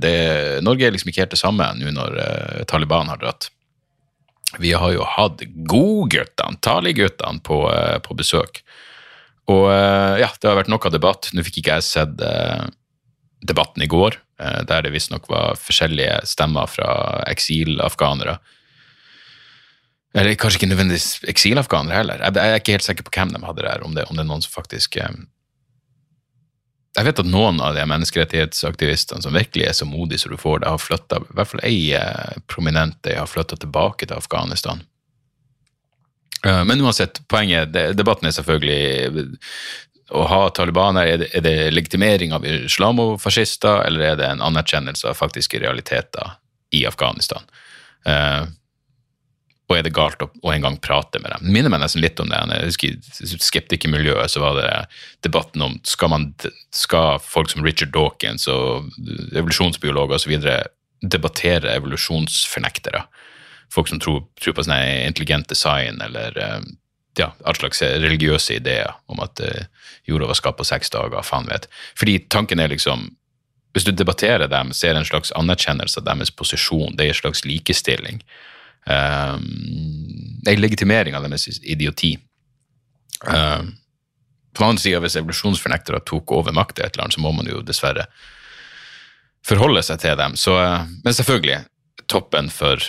[0.66, 3.50] Norge er liksom ikke helt det samme nå når uh, Taliban har dratt.
[4.58, 8.62] Vi har jo hatt godguttene, Tali-guttene, på, uh, på besøk.
[9.50, 11.30] Og uh, ja, det har vært noe debatt.
[11.34, 12.66] Nå fikk ikke jeg sett eh,
[13.46, 16.90] debatten i går, eh, der det visstnok var forskjellige stemmer fra
[17.30, 18.38] eksilafghanere.
[20.14, 22.18] Eller kanskje ikke nødvendigvis eksilafghanere heller.
[22.24, 24.24] Jeg, jeg er ikke helt sikker på hvem de hadde der, om det, om det
[24.24, 25.12] er noen som faktisk eh,
[26.98, 30.64] Jeg vet at noen av de menneskerettighetsaktivistene som virkelig er så modige som du får
[30.64, 34.82] det, har flytta I hvert fall ei eh, prominente har flytta tilbake til Afghanistan.
[36.46, 39.38] Eh, Men uansett, poenget, det- debatten er selvfølgelig
[40.10, 45.06] å ha Taliban her, er det, er legitimering av islamofascister, eller er det en anerkjennelse
[45.06, 46.32] av faktiske realiteter
[46.74, 47.46] i Afghanistan?
[48.06, 48.46] Eh,
[49.70, 51.46] og er det galt å, å en gang prate med dem?
[51.54, 52.40] Minner meg nesten litt om det.
[52.50, 54.70] Jeg husker I skeptikermiljøet så var det
[55.22, 56.26] debatten om skal, man,
[56.74, 58.90] skal folk som Richard Dawkins og
[59.30, 60.35] evolusjonsbiologer osv.
[61.06, 63.04] debattere evolusjonsfornektere?
[63.70, 66.59] Folk som tror, tror på sånn intelligent design eller eh,
[67.20, 69.70] ja, all slags religiøse ideer om at eh,
[70.11, 71.70] jorda var skapt på seks dager, faen vet.
[71.98, 73.12] Fordi tanken er liksom
[73.70, 77.18] Hvis du debatterer dem, er det en slags anerkjennelse av deres posisjon, det er en
[77.20, 78.16] slags likestilling.
[78.88, 82.14] En legitimering av deres idioti.
[83.26, 83.74] Um,
[84.54, 87.50] på den andre sida, hvis evolusjonsfornektere tok over makta, et eller annet, så må man
[87.50, 88.06] jo dessverre
[89.46, 90.34] forholde seg til dem.
[90.36, 91.60] Så, eh, men selvfølgelig,
[92.10, 92.82] toppen for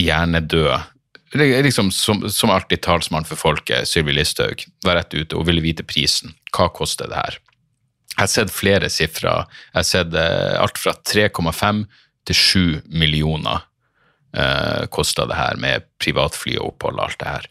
[0.00, 0.88] hjernedød
[1.32, 5.84] liksom, som, som alltid talsmann for folket, Sylvi Listhaug, var rett ute og ville vite
[5.84, 6.34] prisen.
[6.52, 7.38] Hva koster det her?
[8.12, 9.32] Jeg har sett flere sifre.
[9.72, 11.84] Jeg har sett eh, alt fra 3,5
[12.28, 13.64] til 7 millioner
[14.36, 17.48] eh, kosta det her, med privatfly og opphold og alt det her.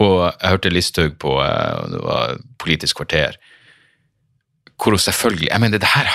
[0.00, 3.36] Og jeg hørte Listhaug på eh, det var Politisk kvarter,
[4.80, 6.08] hvor hun selvfølgelig Jeg mener, det her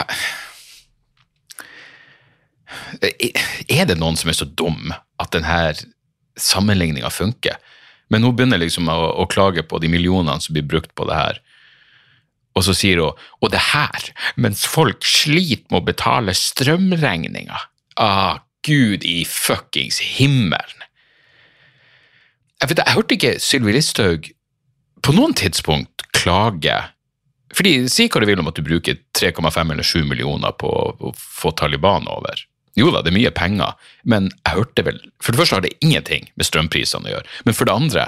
[3.69, 5.73] Er det noen som er så dum at denne
[6.38, 7.58] sammenligninga funker?
[8.10, 11.17] Men hun begynner liksom å, å klage på de millionene som blir brukt på det
[11.17, 11.39] her.
[12.56, 17.58] Og så sier hun og det her, mens folk sliter med å betale strømregninga.
[18.01, 20.82] Ah, gud i fuckings himmelen.
[22.62, 24.30] Jeg, vet, jeg hørte ikke Sylvi Listhaug
[25.06, 26.75] på noen tidspunkt klage.
[27.56, 31.13] Fordi Si hva du vil om at du bruker 3,5 eller 7 millioner på å
[31.15, 32.41] få Taliban over.
[32.75, 35.78] Jo da, det er mye penger, men jeg hørte vel For det første har det
[35.80, 37.30] ingenting med strømprisene å gjøre.
[37.47, 38.08] Men for det andre,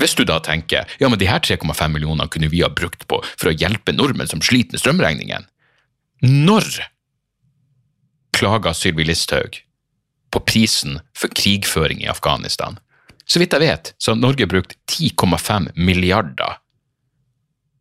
[0.00, 3.20] hvis du da tenker ja, men de her 3,5 millionene kunne vi ha brukt på
[3.34, 5.48] for å hjelpe nordmenn som sliter med strømregningen,
[6.24, 6.70] når
[8.36, 9.60] klaga Sylvi Listhaug
[10.32, 12.78] på prisen for krigføring i Afghanistan?
[13.28, 16.58] Så vidt jeg vet, så har Norge brukt 10,5 milliarder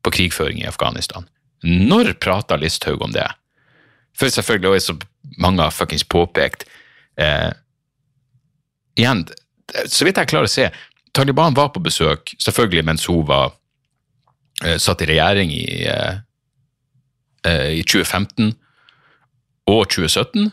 [0.04, 1.28] på krigføring i Afghanistan.
[1.64, 3.28] Når prata Listhaug om det?
[4.18, 5.02] For selvfølgelig, og som
[5.38, 6.66] mange har fuckings påpekt
[7.20, 7.54] eh,
[8.98, 9.28] Igjen,
[9.86, 10.72] så vidt jeg klarer å se,
[11.14, 13.52] Taliban var på besøk, selvfølgelig mens hun var
[14.64, 16.18] eh, satt i regjering i, eh,
[17.46, 18.56] eh, i 2015
[19.68, 20.50] og 2017,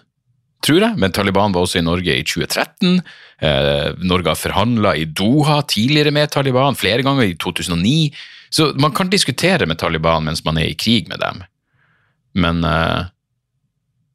[0.64, 3.00] tror jeg, men Taliban var også i Norge i 2013.
[3.44, 8.12] Eh, Norge har forhandla i Doha tidligere med Taliban, flere ganger i 2009.
[8.54, 11.42] Så man kan diskutere med Taliban mens man er i krig med dem,
[12.34, 13.10] men eh,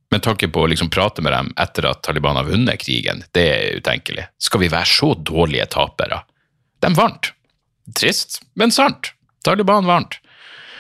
[0.09, 3.45] med tanke på å liksom prate med dem etter at Taliban har vunnet krigen, det
[3.45, 4.25] er utenkelig.
[4.41, 6.23] Skal vi være så dårlige tapere?
[6.81, 7.29] De vant.
[7.99, 9.13] Trist, men sant.
[9.45, 10.17] Taliban vant.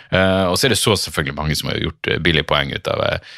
[0.09, 3.05] Eh, og så er det så selvfølgelig mange som har gjort billig poeng ut av
[3.05, 3.37] eh,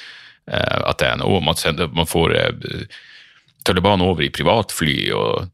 [0.52, 1.42] at det er noe.
[1.44, 1.58] man,
[1.96, 2.86] man får eh,
[3.64, 5.48] Taliban over i privatfly, og,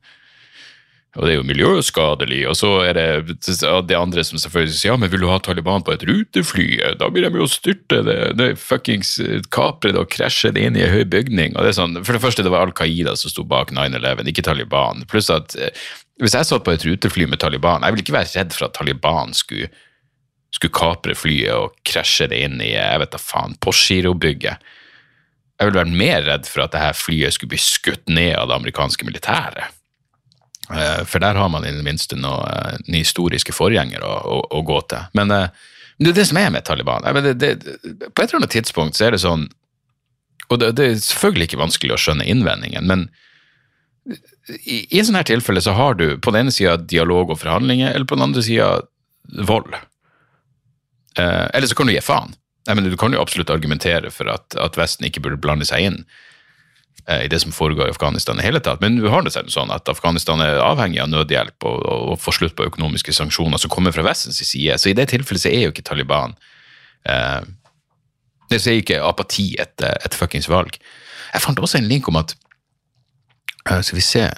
[1.18, 2.42] og det er jo miljøskadelig.
[2.50, 3.38] Og så er det
[3.90, 6.70] de andre som selvfølgelig sier ja, men vil du ha Taliban på et rutefly?
[7.00, 9.18] Da blir de jo styrte det, det fuckings
[9.54, 11.56] kapre det og krasje det inn i en høy bygning.
[11.56, 14.28] og det er sånn, For det første, det var Al Qaida som sto bak 9-11,
[14.32, 15.04] ikke Taliban.
[15.12, 15.74] Pluss at eh,
[16.22, 18.74] hvis jeg satt på et rutefly med Taliban, jeg ville ikke være redd for at
[18.78, 19.70] Taliban skulle,
[20.56, 24.64] skulle kapre flyet og krasje det inn i jeg vet da faen, Postgirobygget.
[25.58, 28.58] Jeg ville vært mer redd for at dette flyet skulle bli skutt ned av det
[28.60, 29.74] amerikanske militæret.
[30.70, 34.64] Eh, For der har man i det minste noen uh, historiske forgjengere å, å, å
[34.68, 35.08] gå til.
[35.18, 35.48] Men eh,
[35.98, 37.08] det er det som er med Taliban.
[37.24, 37.54] Det, det,
[38.14, 39.48] på et eller annet tidspunkt så er det sånn
[40.52, 43.08] Og det, det er selvfølgelig ikke vanskelig å skjønne innvendingen, men
[44.64, 47.92] i, i sånne her tilfeller så har du på den ene sida dialog og forhandlinger,
[47.92, 48.70] eller på den andre sida
[49.50, 49.74] vold.
[51.18, 52.32] Eh, eller så kan du gi faen.
[52.68, 55.86] Jeg men du kan jo absolutt argumentere for at, at Vesten ikke burde blande seg
[55.88, 56.00] inn
[57.08, 58.82] eh, i det som foregår i Afghanistan i hele tatt.
[58.84, 62.40] Men du har det sånn at Afghanistan er avhengig av nødhjelp og, og, og får
[62.42, 64.76] slutt på økonomiske sanksjoner som kommer fra Vestens side.
[64.78, 66.36] Så i det tilfellet så er jo ikke Taliban
[67.08, 67.48] eh,
[68.52, 70.76] Det er ikke apati et, et fuckings valg.
[71.34, 72.36] Jeg fant også en link om at
[73.70, 74.32] Eh, Skal vi se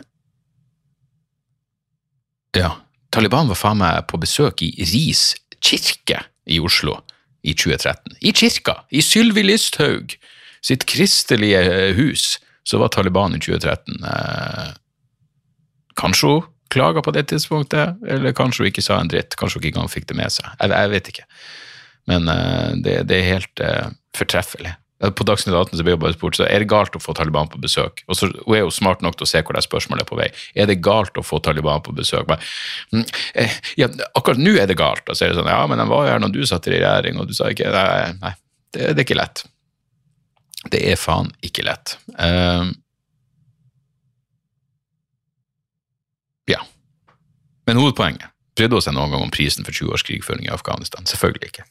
[2.55, 2.71] Ja.
[3.11, 6.99] Taliban var faen meg på besøk i Ris kirke i Oslo
[7.41, 8.19] i 2013.
[8.21, 8.81] I kirka!
[8.91, 10.17] I Sylvi Listhaug
[10.65, 14.03] sitt kristelige eh, hus, så var Taliban i 2013.
[14.03, 14.71] Eh,
[15.99, 19.33] kanskje hun klaga på det tidspunktet, eller kanskje hun ikke sa en dritt.
[19.39, 20.51] Kanskje hun ikke engang fikk det med seg.
[20.59, 21.25] Jeg, jeg vet ikke.
[22.11, 24.75] Men eh, det, det er helt eh, fortreffelig.
[25.03, 27.15] Eh, På Dagsnytt 18 så ble hun bare spurt så er det galt å få
[27.17, 28.03] Taliban på besøk.
[28.07, 30.19] Og så Hun er jo smart nok til å se hvor det spørsmålet er på
[30.19, 30.29] vei.
[30.55, 32.27] Er det galt å få Taliban på besøk?
[32.27, 32.43] Bare,
[32.93, 35.07] mm, eh, ja, akkurat nå er det galt.
[35.07, 36.75] Og så er det sånn, ja, men de var jo her når du satt i
[36.75, 38.35] regjering, og du sa ikke Nei, nei
[38.73, 39.45] det, det er ikke lett.
[40.69, 41.95] Det er faen ikke lett.
[42.19, 42.67] Eh,
[46.51, 46.61] ja.
[47.65, 51.07] Men hovedpoenget brydde hun seg noen gang om prisen for 20 års krigføring i Afghanistan?
[51.07, 51.69] Selvfølgelig ikke.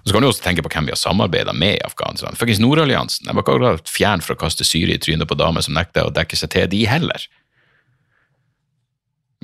[0.00, 2.36] Og Så kan du også tenke på hvem vi har samarbeida med i Afghanistan.
[2.36, 3.26] Fuckings Nordalliansen.
[3.26, 6.08] Jeg var ikke akkurat fjern for å kaste syre i trynet på damer som nekter
[6.08, 7.26] å dekke seg til, de heller.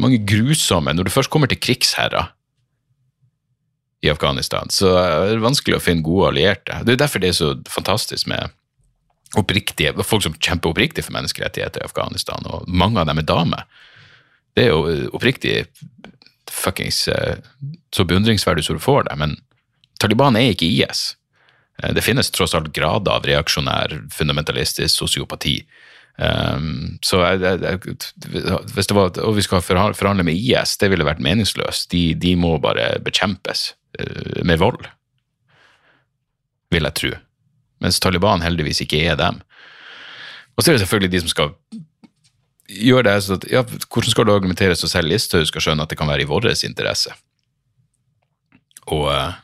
[0.01, 2.33] Mange grusomme Når du først kommer til krigsherrer
[4.05, 6.83] i Afghanistan, så er det vanskelig å finne gode allierte.
[6.85, 8.53] Det er derfor det er så fantastisk med
[9.37, 13.65] oppriktige, folk som kjemper oppriktig for menneskerettigheter i Afghanistan, og mange av dem er damer.
[14.57, 15.65] Det er jo oppriktig
[16.53, 17.41] fuckings eh,
[17.95, 19.37] så beundringsverdig som du får det, men
[20.01, 21.17] Taliban er ikke IS.
[21.83, 25.61] Eh, Det finnes tross alt grader av reaksjonær, fundamentalistisk sosiopati.
[26.17, 27.97] Um, så jeg, jeg,
[28.73, 31.91] hvis det var, at vi skal forhandle med IS, det ville vært meningsløst.
[31.93, 34.89] De, de må bare bekjempes uh, med vold,
[36.73, 37.13] vil jeg tro.
[37.85, 39.43] Mens Taliban heldigvis ikke er dem.
[40.57, 41.53] Og så er det selvfølgelig de som skal
[42.67, 45.93] gjøre det så at, ja, Hvordan skal det argumenteres så selv Listhaug skal skjønne at
[45.93, 47.13] det kan være i vår interesse
[48.87, 49.13] Og...
[49.13, 49.35] eh,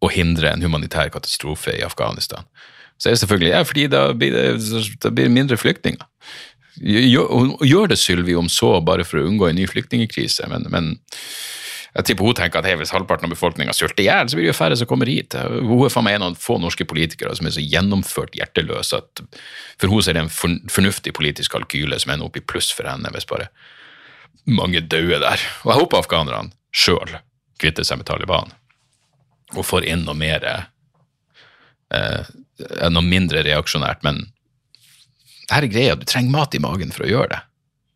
[0.00, 2.48] å hindre en humanitær katastrofe i Afghanistan?
[3.00, 4.48] Så er det selvfølgelig ja, fordi da blir det,
[5.00, 6.04] da blir mindre flyktninger.
[6.80, 10.92] Gjør, gjør det Sylvi om så bare for å unngå en ny flyktningkrise, men, men
[11.90, 14.46] jeg tipper hun tenker at hey, hvis halvparten av befolkninga sulter i hjel, så blir
[14.46, 15.34] det jo færre som kommer hit.
[15.34, 19.24] Hun er faen meg en av få norske politikere som er så gjennomført hjerteløse at
[19.80, 20.30] for hun er det en
[20.70, 23.50] fornuftig politisk kalkyle som ender opp i pluss for henne hvis bare
[24.46, 25.42] mange dauer der.
[25.64, 27.18] Og jeg håper afghanerne sjøl
[27.60, 28.54] kvitter seg med Taliban
[29.56, 32.28] og får inn noe mer eh,
[32.92, 34.18] Noe mindre reaksjonært, men
[35.48, 37.38] her er greia, du trenger mat i magen for å gjøre det.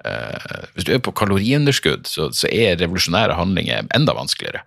[0.08, 4.64] Eh, hvis du er på kaloriunderskudd, så, så er revolusjonære handlinger enda vanskeligere.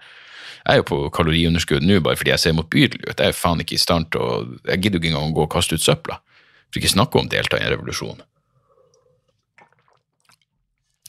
[0.68, 3.20] Jeg er jo på kaloriunderskudd nå bare fordi jeg ser motbydelig ut.
[3.20, 4.32] Jeg er faen ikke i stand til å
[4.68, 6.20] Jeg gidder ikke engang å gå og kaste ut søpla.
[6.68, 8.20] For ikke snakke om å delta i en revolusjon.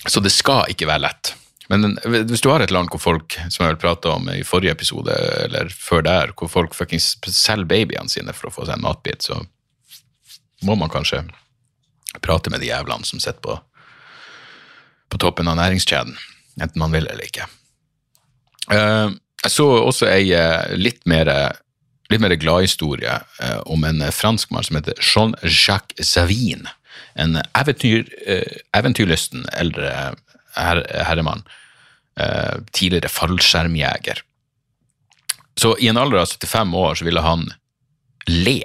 [0.07, 1.33] Så det skal ikke være lett.
[1.69, 4.73] Men hvis du har et land hvor folk, som jeg vel prata om i forrige
[4.73, 5.13] episode,
[5.45, 9.27] eller før der, hvor folk fuckings selger babyene sine for å få seg en matbit,
[9.29, 9.43] så
[10.65, 11.27] må man kanskje
[12.25, 13.59] prate med de jævlene som sitter på,
[15.13, 16.17] på toppen av næringskjeden,
[16.57, 17.45] enten man vil eller ikke.
[18.73, 19.13] Eh,
[19.45, 21.29] jeg så også ei eh, litt mer,
[22.09, 26.73] litt mer gladhistorie eh, om en franskmann som heter Jean-Jacques Savine.
[27.19, 29.93] En eventyr, eh, eventyrlysten eldre
[30.57, 31.43] her, herremann.
[32.21, 34.23] eh, tidligere fallskjermjeger.
[35.59, 37.45] Så i en alder av 75 år så ville han
[38.27, 38.63] le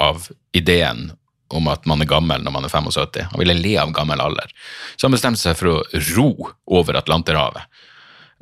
[0.00, 1.10] av ideen
[1.50, 3.26] om at man er gammel når man er 75.
[3.32, 4.52] Han ville le av gammel alder.
[4.96, 6.30] Så han bestemte seg for å ro
[6.66, 7.62] over Atlanterhavet.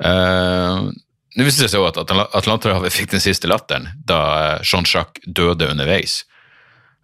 [0.03, 0.89] Eh,
[1.37, 1.99] Nå viste det seg at
[2.35, 4.19] Atlanterhavet fikk den siste latteren da
[4.55, 6.23] eh, Jean-Jacques døde underveis.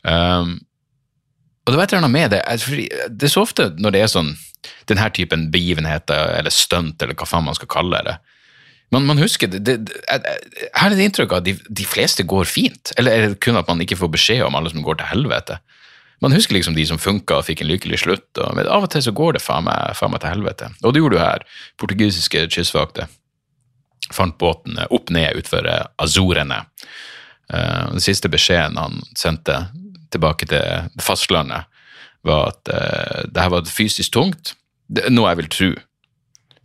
[0.03, 0.59] Um,
[1.65, 2.41] og det var et eller annet med det.
[2.47, 4.35] eh, Det er så ofte når det er sånn
[4.89, 8.17] denne typen begivenheter, eller stunt, eller hva faen man skal kalle det.
[8.93, 9.75] Man, man husker det, det,
[10.07, 12.91] jeg- er det inntrykk av at de, de fleste går fint.
[12.97, 15.57] Eller er det kun at man ikke får beskjed om alle som går til helvete?
[16.21, 18.89] Man husker liksom de som funka og fikk en lykkelig slutt, og, men av og
[18.93, 20.69] til så går det faen meg, faen meg til helvete.
[20.83, 21.43] Og det gjorde du her.
[21.81, 23.09] Portugisiske kystvakter
[24.13, 26.61] fant båten opp ned utfor eh, Azorene.
[27.53, 29.63] Eh, Den siste beskjeden han sendte
[30.15, 31.67] tilbake til fastlandet,
[32.25, 34.55] var at uh, det her var fysisk tungt.
[34.87, 35.69] Det, noe jeg vil tro.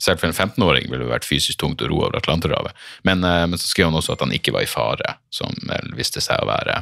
[0.01, 2.77] Selv for en 15-åring ville det vært fysisk tungt å ro over Atlanterhavet.
[3.09, 5.93] Men, uh, men så skrev han også at han ikke var i fare, som vel
[5.99, 6.81] viste seg å være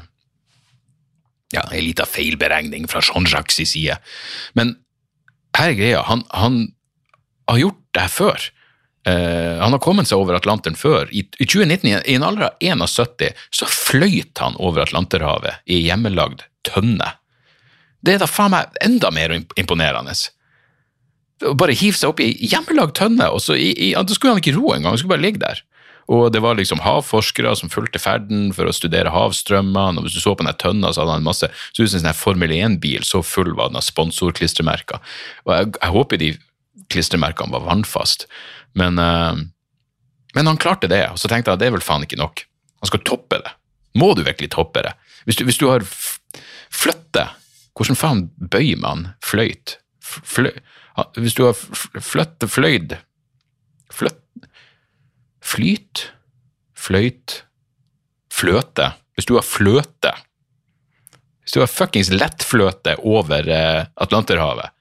[1.54, 3.96] ja, en liten feilberegning fra Jean-Jacques' side.
[4.58, 4.76] Men
[5.56, 6.60] her er greia, han, han
[7.48, 8.48] har gjort det her før.
[9.08, 11.08] Uh, han har kommet seg over Atlanteren før.
[11.10, 16.44] I, i 2019, i en alder av 71, så fløyt han over Atlanterhavet i hjemmelagd
[16.66, 17.12] tønne.
[18.04, 20.14] Det er da faen meg enda mer imponerende.
[21.58, 24.56] Bare hive seg opp i hjemmelagd tønne, og så i, i, da skulle han ikke
[24.58, 25.62] ro engang, han skulle bare ligge der.
[26.08, 30.22] Og det var liksom havforskere som fulgte ferden for å studere havstrømmene, og hvis du
[30.22, 33.04] så på den tønna, så hadde han masse Så ut som en sånn Formel 1-bil,
[33.04, 35.02] så full var den av sponsorklistremerker.
[35.44, 36.30] Og jeg, jeg håper de
[36.88, 38.24] klistremerkene var vannfast,
[38.78, 39.42] men, eh,
[40.38, 42.46] men han klarte det, og så tenkte jeg at det er vel faen ikke nok.
[42.80, 43.52] Han skal toppe det.
[43.98, 44.94] Må du virkelig toppe det?
[45.26, 45.84] Hvis du, hvis du har
[46.74, 47.28] flytte,
[47.78, 49.78] hvordan faen bøyer man fløyt?
[50.02, 50.54] Fløy,
[51.18, 52.94] hvis du har flytte, fløyd
[53.92, 54.48] Flytt
[55.44, 56.08] Flyt?
[56.76, 57.42] Fløyt?
[58.32, 58.92] Fløte?
[59.16, 60.14] Hvis du har fløte
[61.42, 64.74] Hvis du har fuckings lettfløte over eh, Atlanterhavet,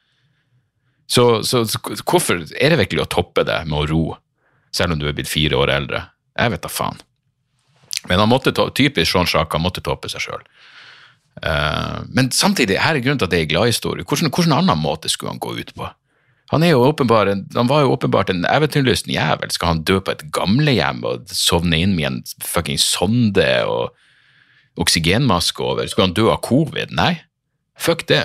[1.08, 4.02] så, så, så hvorfor er det virkelig å toppe det med å ro,
[4.76, 6.02] selv om du er blitt fire år eldre?
[6.36, 7.00] Jeg vet da faen.
[8.12, 10.44] Men han måtte, typisk Sean han måtte toppe seg sjøl.
[12.10, 14.06] Men samtidig, her er grunnen til at det er gladhistorie.
[14.08, 15.90] Hvordan, hvordan annen måte skulle han gå ut på?
[16.54, 19.52] Han, er jo åpenbar, han var jo åpenbart en eventyrlysten jævel.
[19.52, 23.92] Skal han dø på et gamlehjem og sovne inn med en fucking sonde og
[24.80, 25.90] oksygenmaske over?
[25.92, 26.96] Skulle han dø av covid?
[26.96, 27.18] Nei,
[27.76, 28.24] fuck det.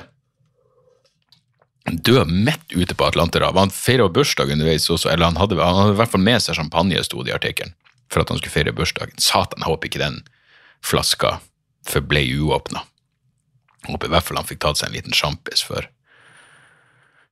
[1.91, 3.59] Døde midt ute på Atlanterhavet.
[3.59, 6.61] Han feira bursdag underveis også, eller han hadde, han hadde i hvert fall med seg
[6.61, 7.75] champagne, sto det i artikkelen,
[8.07, 9.19] for at han skulle feire bursdagen.
[9.19, 10.23] Satan, jeg håper ikke den
[10.87, 11.41] flaska
[11.91, 12.87] forble uåpna.
[13.89, 15.89] Håper i hvert fall han fikk tatt seg en liten sjampis før,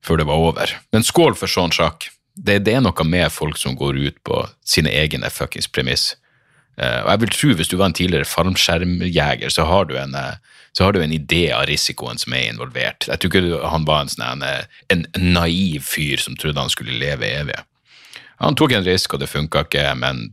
[0.04, 0.72] før det var over.
[0.94, 2.08] Men skål for sånn sjakk.
[2.34, 6.14] Det, det er noe med folk som går ut på sine egne fuckings premiss.
[6.80, 10.14] Uh, og jeg vil tro, hvis du var en tidligere farmskjermjeger, så har du en,
[10.16, 13.06] uh, har du en idé av risikoen som er involvert.
[13.10, 16.96] Jeg tror ikke han var en, sånn, en, en naiv fyr som trodde han skulle
[16.98, 17.58] leve evig.
[18.40, 20.30] Han tok en risk, og det funka ikke, men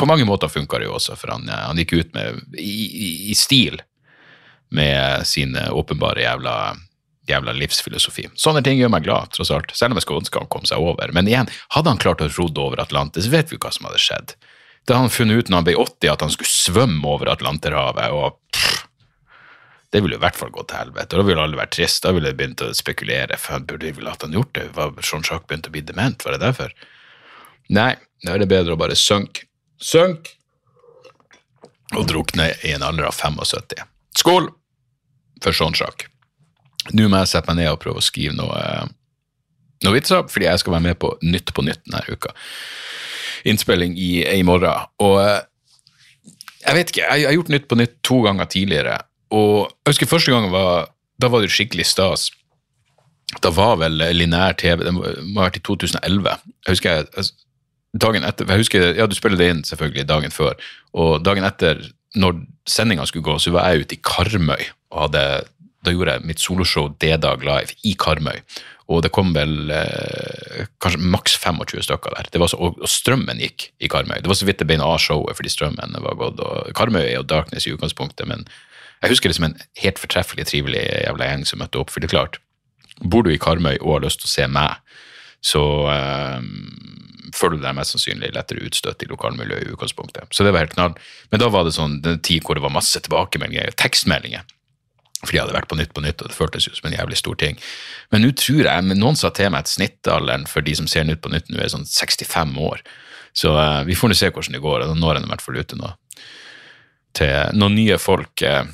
[0.00, 2.86] på mange måter funka det jo også, for han, eh, han gikk ut med, i,
[2.88, 3.82] i, i stil
[4.72, 6.56] med sin åpenbare jævla,
[7.28, 8.28] jævla livsfilosofi.
[8.34, 10.82] Sånne ting gjør meg glad, tross alt, selv om jeg skulle ønske han kom seg
[10.82, 11.12] over.
[11.14, 14.36] Men igjen, hadde han klart å rodde over Atlantis, vet vi hva som hadde skjedd.
[14.86, 18.16] Da hadde han funnet ut når han ble 80 at han skulle svømme over Atlanterhavet,
[18.16, 18.38] og
[19.92, 21.18] det ville i hvert fall gått til helvete.
[21.18, 22.00] Da ville alle vært trist.
[22.06, 23.36] Da ville jeg begynt å spekulere.
[23.36, 24.70] For han burde vel hatt han gjort det?
[24.72, 26.24] Var Jean-Jacques begynt å bli dement?
[26.24, 26.72] Var det derfor?
[27.76, 27.90] Nei,
[28.24, 29.44] da er det bedre å bare synke.
[29.82, 30.32] Synk!
[31.92, 33.84] Og drukne i en alder av 75.
[34.16, 34.48] Skål
[35.44, 36.06] for sånn sjakk.
[36.90, 38.58] Nå må jeg sette meg ned og prøve å skrive noe,
[39.84, 42.34] noe vitser, fordi jeg skal være med på Nytt på Nytt denne uka.
[43.48, 44.90] Innspilling i, i morgen.
[45.02, 45.40] Og eh,
[46.62, 48.98] jeg vet ikke, jeg, jeg har gjort Nytt på Nytt to ganger tidligere,
[49.32, 50.90] og jeg husker første gangen var,
[51.22, 52.28] da var det skikkelig stas.
[53.42, 56.34] Da var vel linær TV, det må ha vært i 2011.
[56.66, 57.46] Jeg husker jeg, altså,
[58.02, 60.58] dagen etter, jeg husker, ja du spiller det inn selvfølgelig dagen før,
[60.92, 61.80] og dagen etter,
[62.18, 65.24] når sendinga skulle gå, så var jeg ute i Karmøy, og hadde,
[65.82, 68.42] da gjorde jeg mitt soloshow D-Dag Live i Karmøy,
[68.92, 72.90] og det kom vel eh, kanskje maks 25 stykker der, det var så, og, og
[72.90, 76.18] strømmen gikk i Karmøy, det var så vidt det ble av showet, fordi strømmen var
[76.20, 78.44] gått, og Karmøy er jo darkness i utgangspunktet, men
[79.02, 82.10] jeg husker det som en helt fortreffelig, trivelig jævla gjeng som møtte opp, for det
[82.10, 82.38] er klart,
[83.02, 84.76] bor du i Karmøy og har lyst til å se meg,
[85.42, 86.44] så eh,
[87.36, 90.30] føler du deg mest sannsynlig lettere utstøtt i lokalmiljøet i utgangspunktet.
[90.30, 90.96] Så det var helt knall.
[91.32, 94.44] Men da var det sånn den tid hvor det var masse tilbakemeldinger, tekstmeldinger.
[95.22, 97.18] Fordi jeg hadde vært på Nytt på Nytt, og det føltes jo som en jævlig
[97.20, 97.58] stor ting.
[98.10, 101.22] Men nå tror jeg, noen sa til meg at snittalderen for de som ser Nytt
[101.22, 102.82] på Nytt nå er sånn 65 år.
[103.32, 105.44] Så uh, vi får nå se hvordan det går, og da når en i hvert
[105.44, 105.92] fall ute nå.
[107.16, 108.66] Til noen nye folk, uh,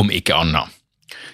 [0.00, 0.79] om ikke annet.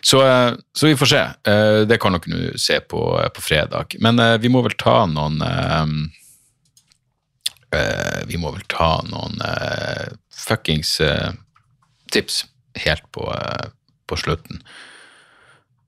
[0.07, 1.23] Så, eh, så vi får se.
[1.51, 3.01] Eh, Det kan dere nå se på,
[3.35, 3.97] på fredag.
[3.99, 5.87] Men eh, vi må vel ta noen eh,
[7.79, 11.33] eh, Vi må vel ta noen eh, fuckings eh,
[12.15, 12.45] tips
[12.85, 13.67] helt på, eh,
[14.07, 14.63] på slutten.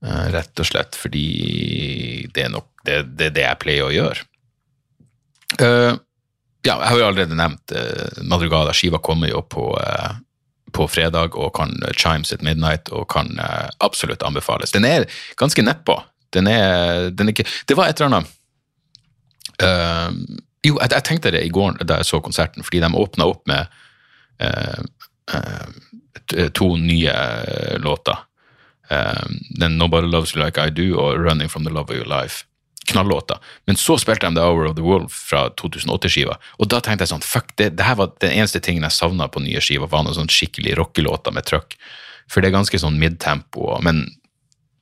[0.03, 4.27] Eh, Rett og slett fordi det er nok det, det, det jeg pleier å gjøre.
[5.63, 5.95] Eh,
[6.67, 8.75] ja, jeg har jo allerede nevnt uh, Madrugada.
[8.75, 10.17] Skiva kommer jo på, eh,
[10.73, 14.75] på fredag og kan eh, Chimes at Midnight og kan eh, absolutt anbefales.
[14.75, 15.09] Den er
[15.41, 16.01] ganske nedpå.
[16.35, 18.33] Den er, den er ikke Det var et eller annet
[19.65, 20.11] uh,
[20.61, 23.49] Jo, jeg, jeg tenkte det i går da jeg så konserten, fordi de åpna opp
[23.49, 23.71] med
[24.45, 24.83] uh,
[25.33, 27.15] uh, to nye
[27.81, 28.19] låter.
[28.91, 32.09] Um, den Nobody Loves You Like I Do og Running From The Love of Your
[32.09, 32.45] Life.
[32.89, 33.39] Knallåter.
[33.69, 37.13] Men så spilte de The Hour of the Wolf fra 2008-skiva, og da tenkte jeg
[37.13, 40.07] sånn, fuck, det, det her var den eneste tingen jeg savna på nye skiva, var
[40.07, 41.77] noen sånn skikkelig rockelåter med trøkk.
[42.29, 44.05] For det er ganske sånn midtempo, men,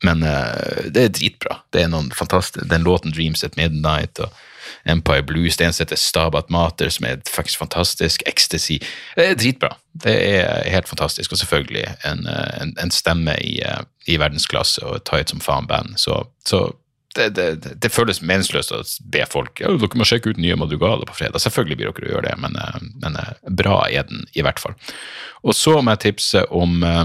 [0.07, 1.61] men uh, det er dritbra.
[1.75, 4.35] Det er noen fantastiske Den låten Dreams at Midnight og
[4.87, 8.23] Empire Blues, det en som heter Stabat Mater, som er faktisk fantastisk.
[8.27, 8.79] Ecstasy.
[9.17, 9.73] Det er dritbra.
[9.95, 11.33] Det er helt fantastisk.
[11.33, 15.43] Og selvfølgelig en, eh, en, en stemme i, eh, i verdensklasse og et tight som
[15.43, 15.99] faen band.
[16.03, 16.69] Så, så
[17.17, 21.07] det, det, det føles meningsløst å be folk ja, dere må sjekke ut nye Madrugale
[21.09, 21.43] på fredag.
[21.43, 24.63] Selvfølgelig blir dere å gjøre det, men, eh, men eh, bra er den i hvert
[24.63, 24.77] fall.
[25.47, 27.05] Og så må jeg tipse om eh,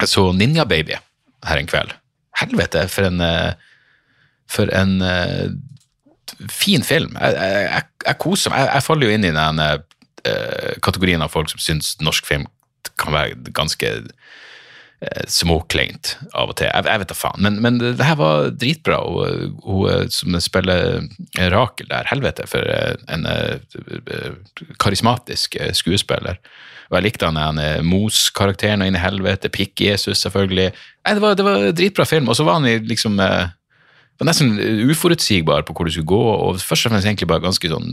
[0.00, 0.98] Jeg så Ninja Baby
[1.46, 1.94] her en kveld.
[2.40, 3.22] Helvete, for en
[4.50, 4.98] For en
[6.50, 7.14] fin film.
[7.20, 8.64] Jeg, jeg, jeg koser meg.
[8.64, 9.62] Jeg, jeg, faller jo inn i den
[10.82, 12.46] kategorien av folk som syns norsk film
[13.00, 13.90] kan være ganske
[15.28, 16.70] småkleint av og til.
[16.70, 17.42] Jeg, jeg vet da faen.
[17.44, 19.00] Men, men, det her var dritbra.
[19.04, 21.02] Hun, hun som spiller
[21.52, 22.70] Rakel der, helvete for
[23.12, 23.58] en uh,
[24.80, 26.40] karismatisk skuespiller.
[26.88, 30.70] Og jeg likte han han Mos-karakteren og inn i helvete, Pikk-Jesus, selvfølgelig.
[30.72, 32.30] Nei, det var, det var dritbra film.
[32.30, 33.20] Og så var han liksom
[34.18, 34.58] var nesten
[34.90, 37.88] uforutsigbar på hvor det skulle gå, og først og fremst egentlig bare ganske sånn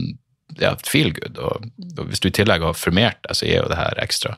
[0.60, 1.40] ja, feel good.
[1.40, 4.36] Og, og hvis du i tillegg har formert deg, så gir jo det her ekstra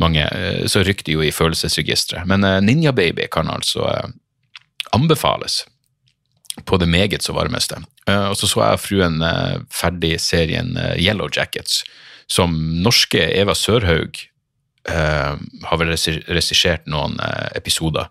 [0.00, 2.26] mange, eh, så rykker det jo i følelsesregisteret.
[2.26, 4.10] Men eh, Ninja Baby kan altså eh,
[4.92, 5.64] anbefales
[6.64, 7.80] på det meget så varmeste.
[8.06, 9.22] Og så så jeg fruen
[9.72, 11.80] ferdig serien Yellow Jackets,
[12.30, 12.52] som
[12.84, 14.20] norske Eva Sørhaug
[14.86, 17.16] har vel regissert noen
[17.58, 18.06] episoder.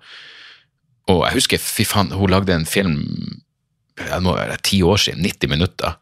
[1.08, 2.98] Og jeg husker, fy faen, hun lagde en film
[3.96, 5.96] det må være ti år siden, 90 minutter,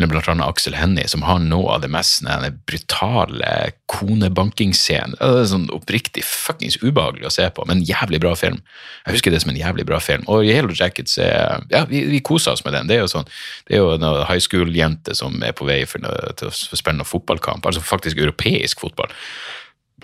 [0.00, 2.24] med blant annet Aksel Hennie, som har noe av det mest
[2.68, 5.18] brutale konebankingsscenen.
[5.18, 8.62] Det er sånn oppriktig fuckings ubehagelig å se på, men jævlig bra film.
[9.04, 10.24] Jeg husker det som en jævlig bra film.
[10.32, 12.88] Og Yellow Jackets er Ja, vi, vi koser oss med den.
[12.88, 13.28] Det er jo sånn,
[13.68, 16.00] det er jo en high school-jente som er på vei for
[16.40, 19.12] til å spille noen fotballkamp, altså faktisk europeisk fotball.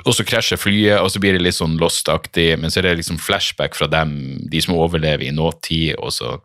[0.04, 2.98] Og så krasjer flyet, og så blir det litt sånn Lost-aktig, men så er det
[3.00, 4.12] liksom flashback fra dem,
[4.50, 6.36] de som overlever i nåtid, og så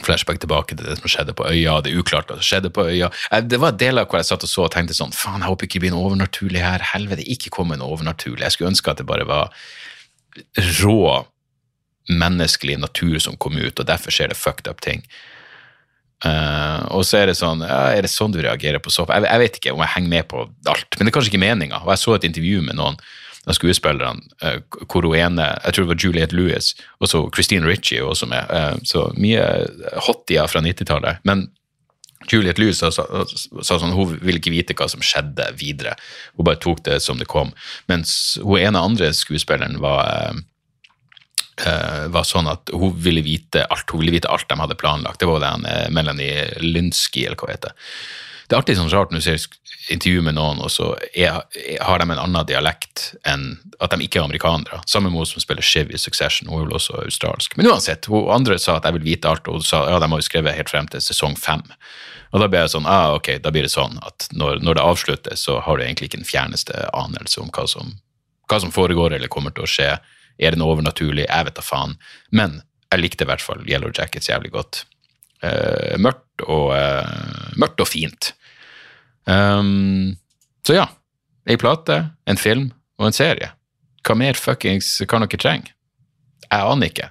[0.00, 1.76] flashback tilbake til det som skjedde på øya.
[1.84, 3.10] Det er uklart hva som skjedde på øya.
[3.44, 5.76] Det var deler hvor jeg satt og så og tenkte sånn Faen, jeg håper ikke
[5.76, 6.86] det blir noe overnaturlig her.
[6.94, 8.46] Helvete, ikke kom med noe overnaturlig.
[8.46, 9.52] Jeg skulle ønske at det bare var
[10.80, 11.02] rå
[12.08, 15.04] menneskelig natur som kom ut, og derfor skjer det fucked up ting.
[16.22, 19.10] Uh, og så er det sånn ja, Er det sånn du reagerer på sopp?
[19.10, 21.42] Jeg, jeg, vet ikke om jeg henger med på alt, men det er kanskje ikke
[21.42, 21.82] meninga.
[21.82, 22.98] Og jeg så et intervju med noen
[23.46, 24.22] av skuespillerne,
[24.86, 28.46] hvor hun ene Jeg tror det var Juliette Lewis, og så Christine Ritchie også med.
[28.50, 29.42] Uh, så mye
[30.06, 31.22] hottier fra 90-tallet.
[31.26, 31.48] Men
[32.30, 33.08] Juliette Lewis sa, sa,
[33.66, 35.96] sånn hun ville ikke vite hva som skjedde videre.
[36.38, 37.50] Hun bare tok det som det kom.
[37.90, 40.38] Mens hun ene andre skuespilleren var
[41.66, 45.18] uh, var sånn at hun ville vite alt hun ville vite alt de hadde planlagt.
[45.20, 47.90] Det var den Melanie Lynsky, eller hva det heter.
[48.52, 49.44] Det er alltid sånn rart når du ser
[49.94, 51.38] intervju med noen, og så er,
[51.80, 53.46] har de en annen dialekt enn
[53.80, 54.82] at de ikke er amerikanere.
[54.84, 57.56] Samme med hun som spiller Shiv i Succession, hun er vel også australsk.
[57.56, 60.10] Men uansett, hun andre sa at jeg vil vite alt, og hun sa ja, de
[60.12, 61.64] har jo skrevet helt frem til sesong fem.
[62.36, 64.84] Og da ble jeg sånn, ah, ok, da blir det sånn at når, når det
[64.90, 67.96] avsluttes, så har du egentlig ikke den fjerneste anelse om hva som,
[68.52, 69.88] hva som foregår eller kommer til å skje.
[70.36, 71.24] Er det noe overnaturlig?
[71.24, 71.96] Jeg vet da faen.
[72.28, 72.60] Men
[72.92, 74.84] jeg likte i hvert fall Yellow Jackets jævlig godt.
[75.40, 78.34] Uh, mørkt, og, uh, mørkt og fint.
[79.26, 80.16] Um,
[80.66, 80.88] så ja.
[81.48, 82.70] Ei plate, en film
[83.00, 83.50] og en serie.
[84.06, 85.74] Hva mer fuckings kan dere trenge?
[86.46, 87.08] Jeg aner ikke.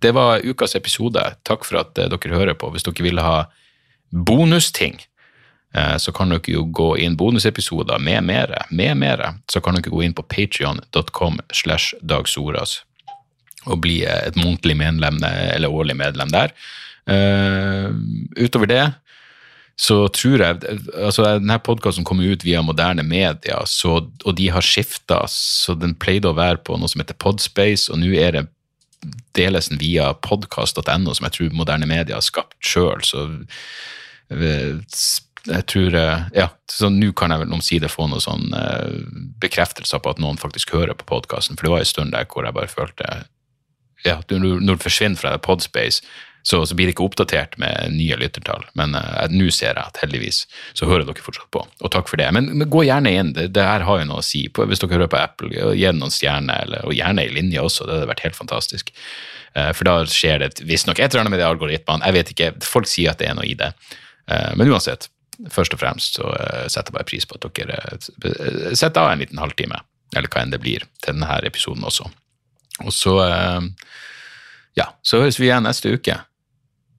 [0.00, 1.22] Det var ukas episode.
[1.44, 2.70] Takk for at dere hører på.
[2.72, 3.46] Hvis dere vil ha
[4.10, 4.98] bonusting,
[5.74, 8.64] eh, så kan dere jo gå inn bonusepisoder med mere.
[8.70, 12.80] Med mere så kan dere gå inn på patrion.com slash dagsoras
[13.68, 16.52] og bli et månedlig medlem, eller årlig medlem der.
[17.10, 17.92] Uh,
[18.40, 18.84] utover det
[19.80, 24.64] så tror jeg altså Denne podkasten kommer ut via moderne media, så, og de har
[24.64, 25.22] skifta.
[25.32, 28.44] Så den pleide å være på noe som heter Podspace, og nå er det
[29.38, 33.00] deles den via podkast.no, som jeg tror moderne media har skapt sjøl.
[33.08, 33.24] Så
[34.36, 34.76] eh,
[35.48, 39.00] jeg tror eh, Ja, så nå kan jeg vel omsider få noen sånn uh,
[39.40, 42.44] bekreftelser på at noen faktisk hører på podkasten, for det var en stund der hvor
[42.44, 43.22] jeg bare følte
[44.04, 46.04] ja, når du forsvinner fra Podspace,
[46.42, 48.64] så, så, blir det ikke oppdatert med nye lyttertall.
[48.78, 50.42] Men uh, nå ser jeg at heldigvis
[50.78, 52.30] så hører dere fortsatt på, og takk for det.
[52.36, 54.46] Men, men gå gjerne inn, det, det, her har jo noe å si.
[54.52, 57.98] På, hvis dere hører på Apple, gi noen stjerner, og gjerne i linje også, det
[57.98, 58.92] hadde vært helt fantastisk.
[59.56, 62.52] Uh, for da skjer det visstnok et eller annet med de algoritmene, jeg vet ikke,
[62.64, 63.72] folk sier at det er noe i det.
[64.30, 65.10] Uh, men uansett,
[65.50, 66.34] først og fremst så
[66.68, 69.78] setter jeg bare pris på at dere setter av en liten halvtime,
[70.12, 72.10] eller hva enn det blir, til denne episoden også.
[72.84, 73.14] Og så
[74.78, 76.18] ja, så høres vi igjen neste uke.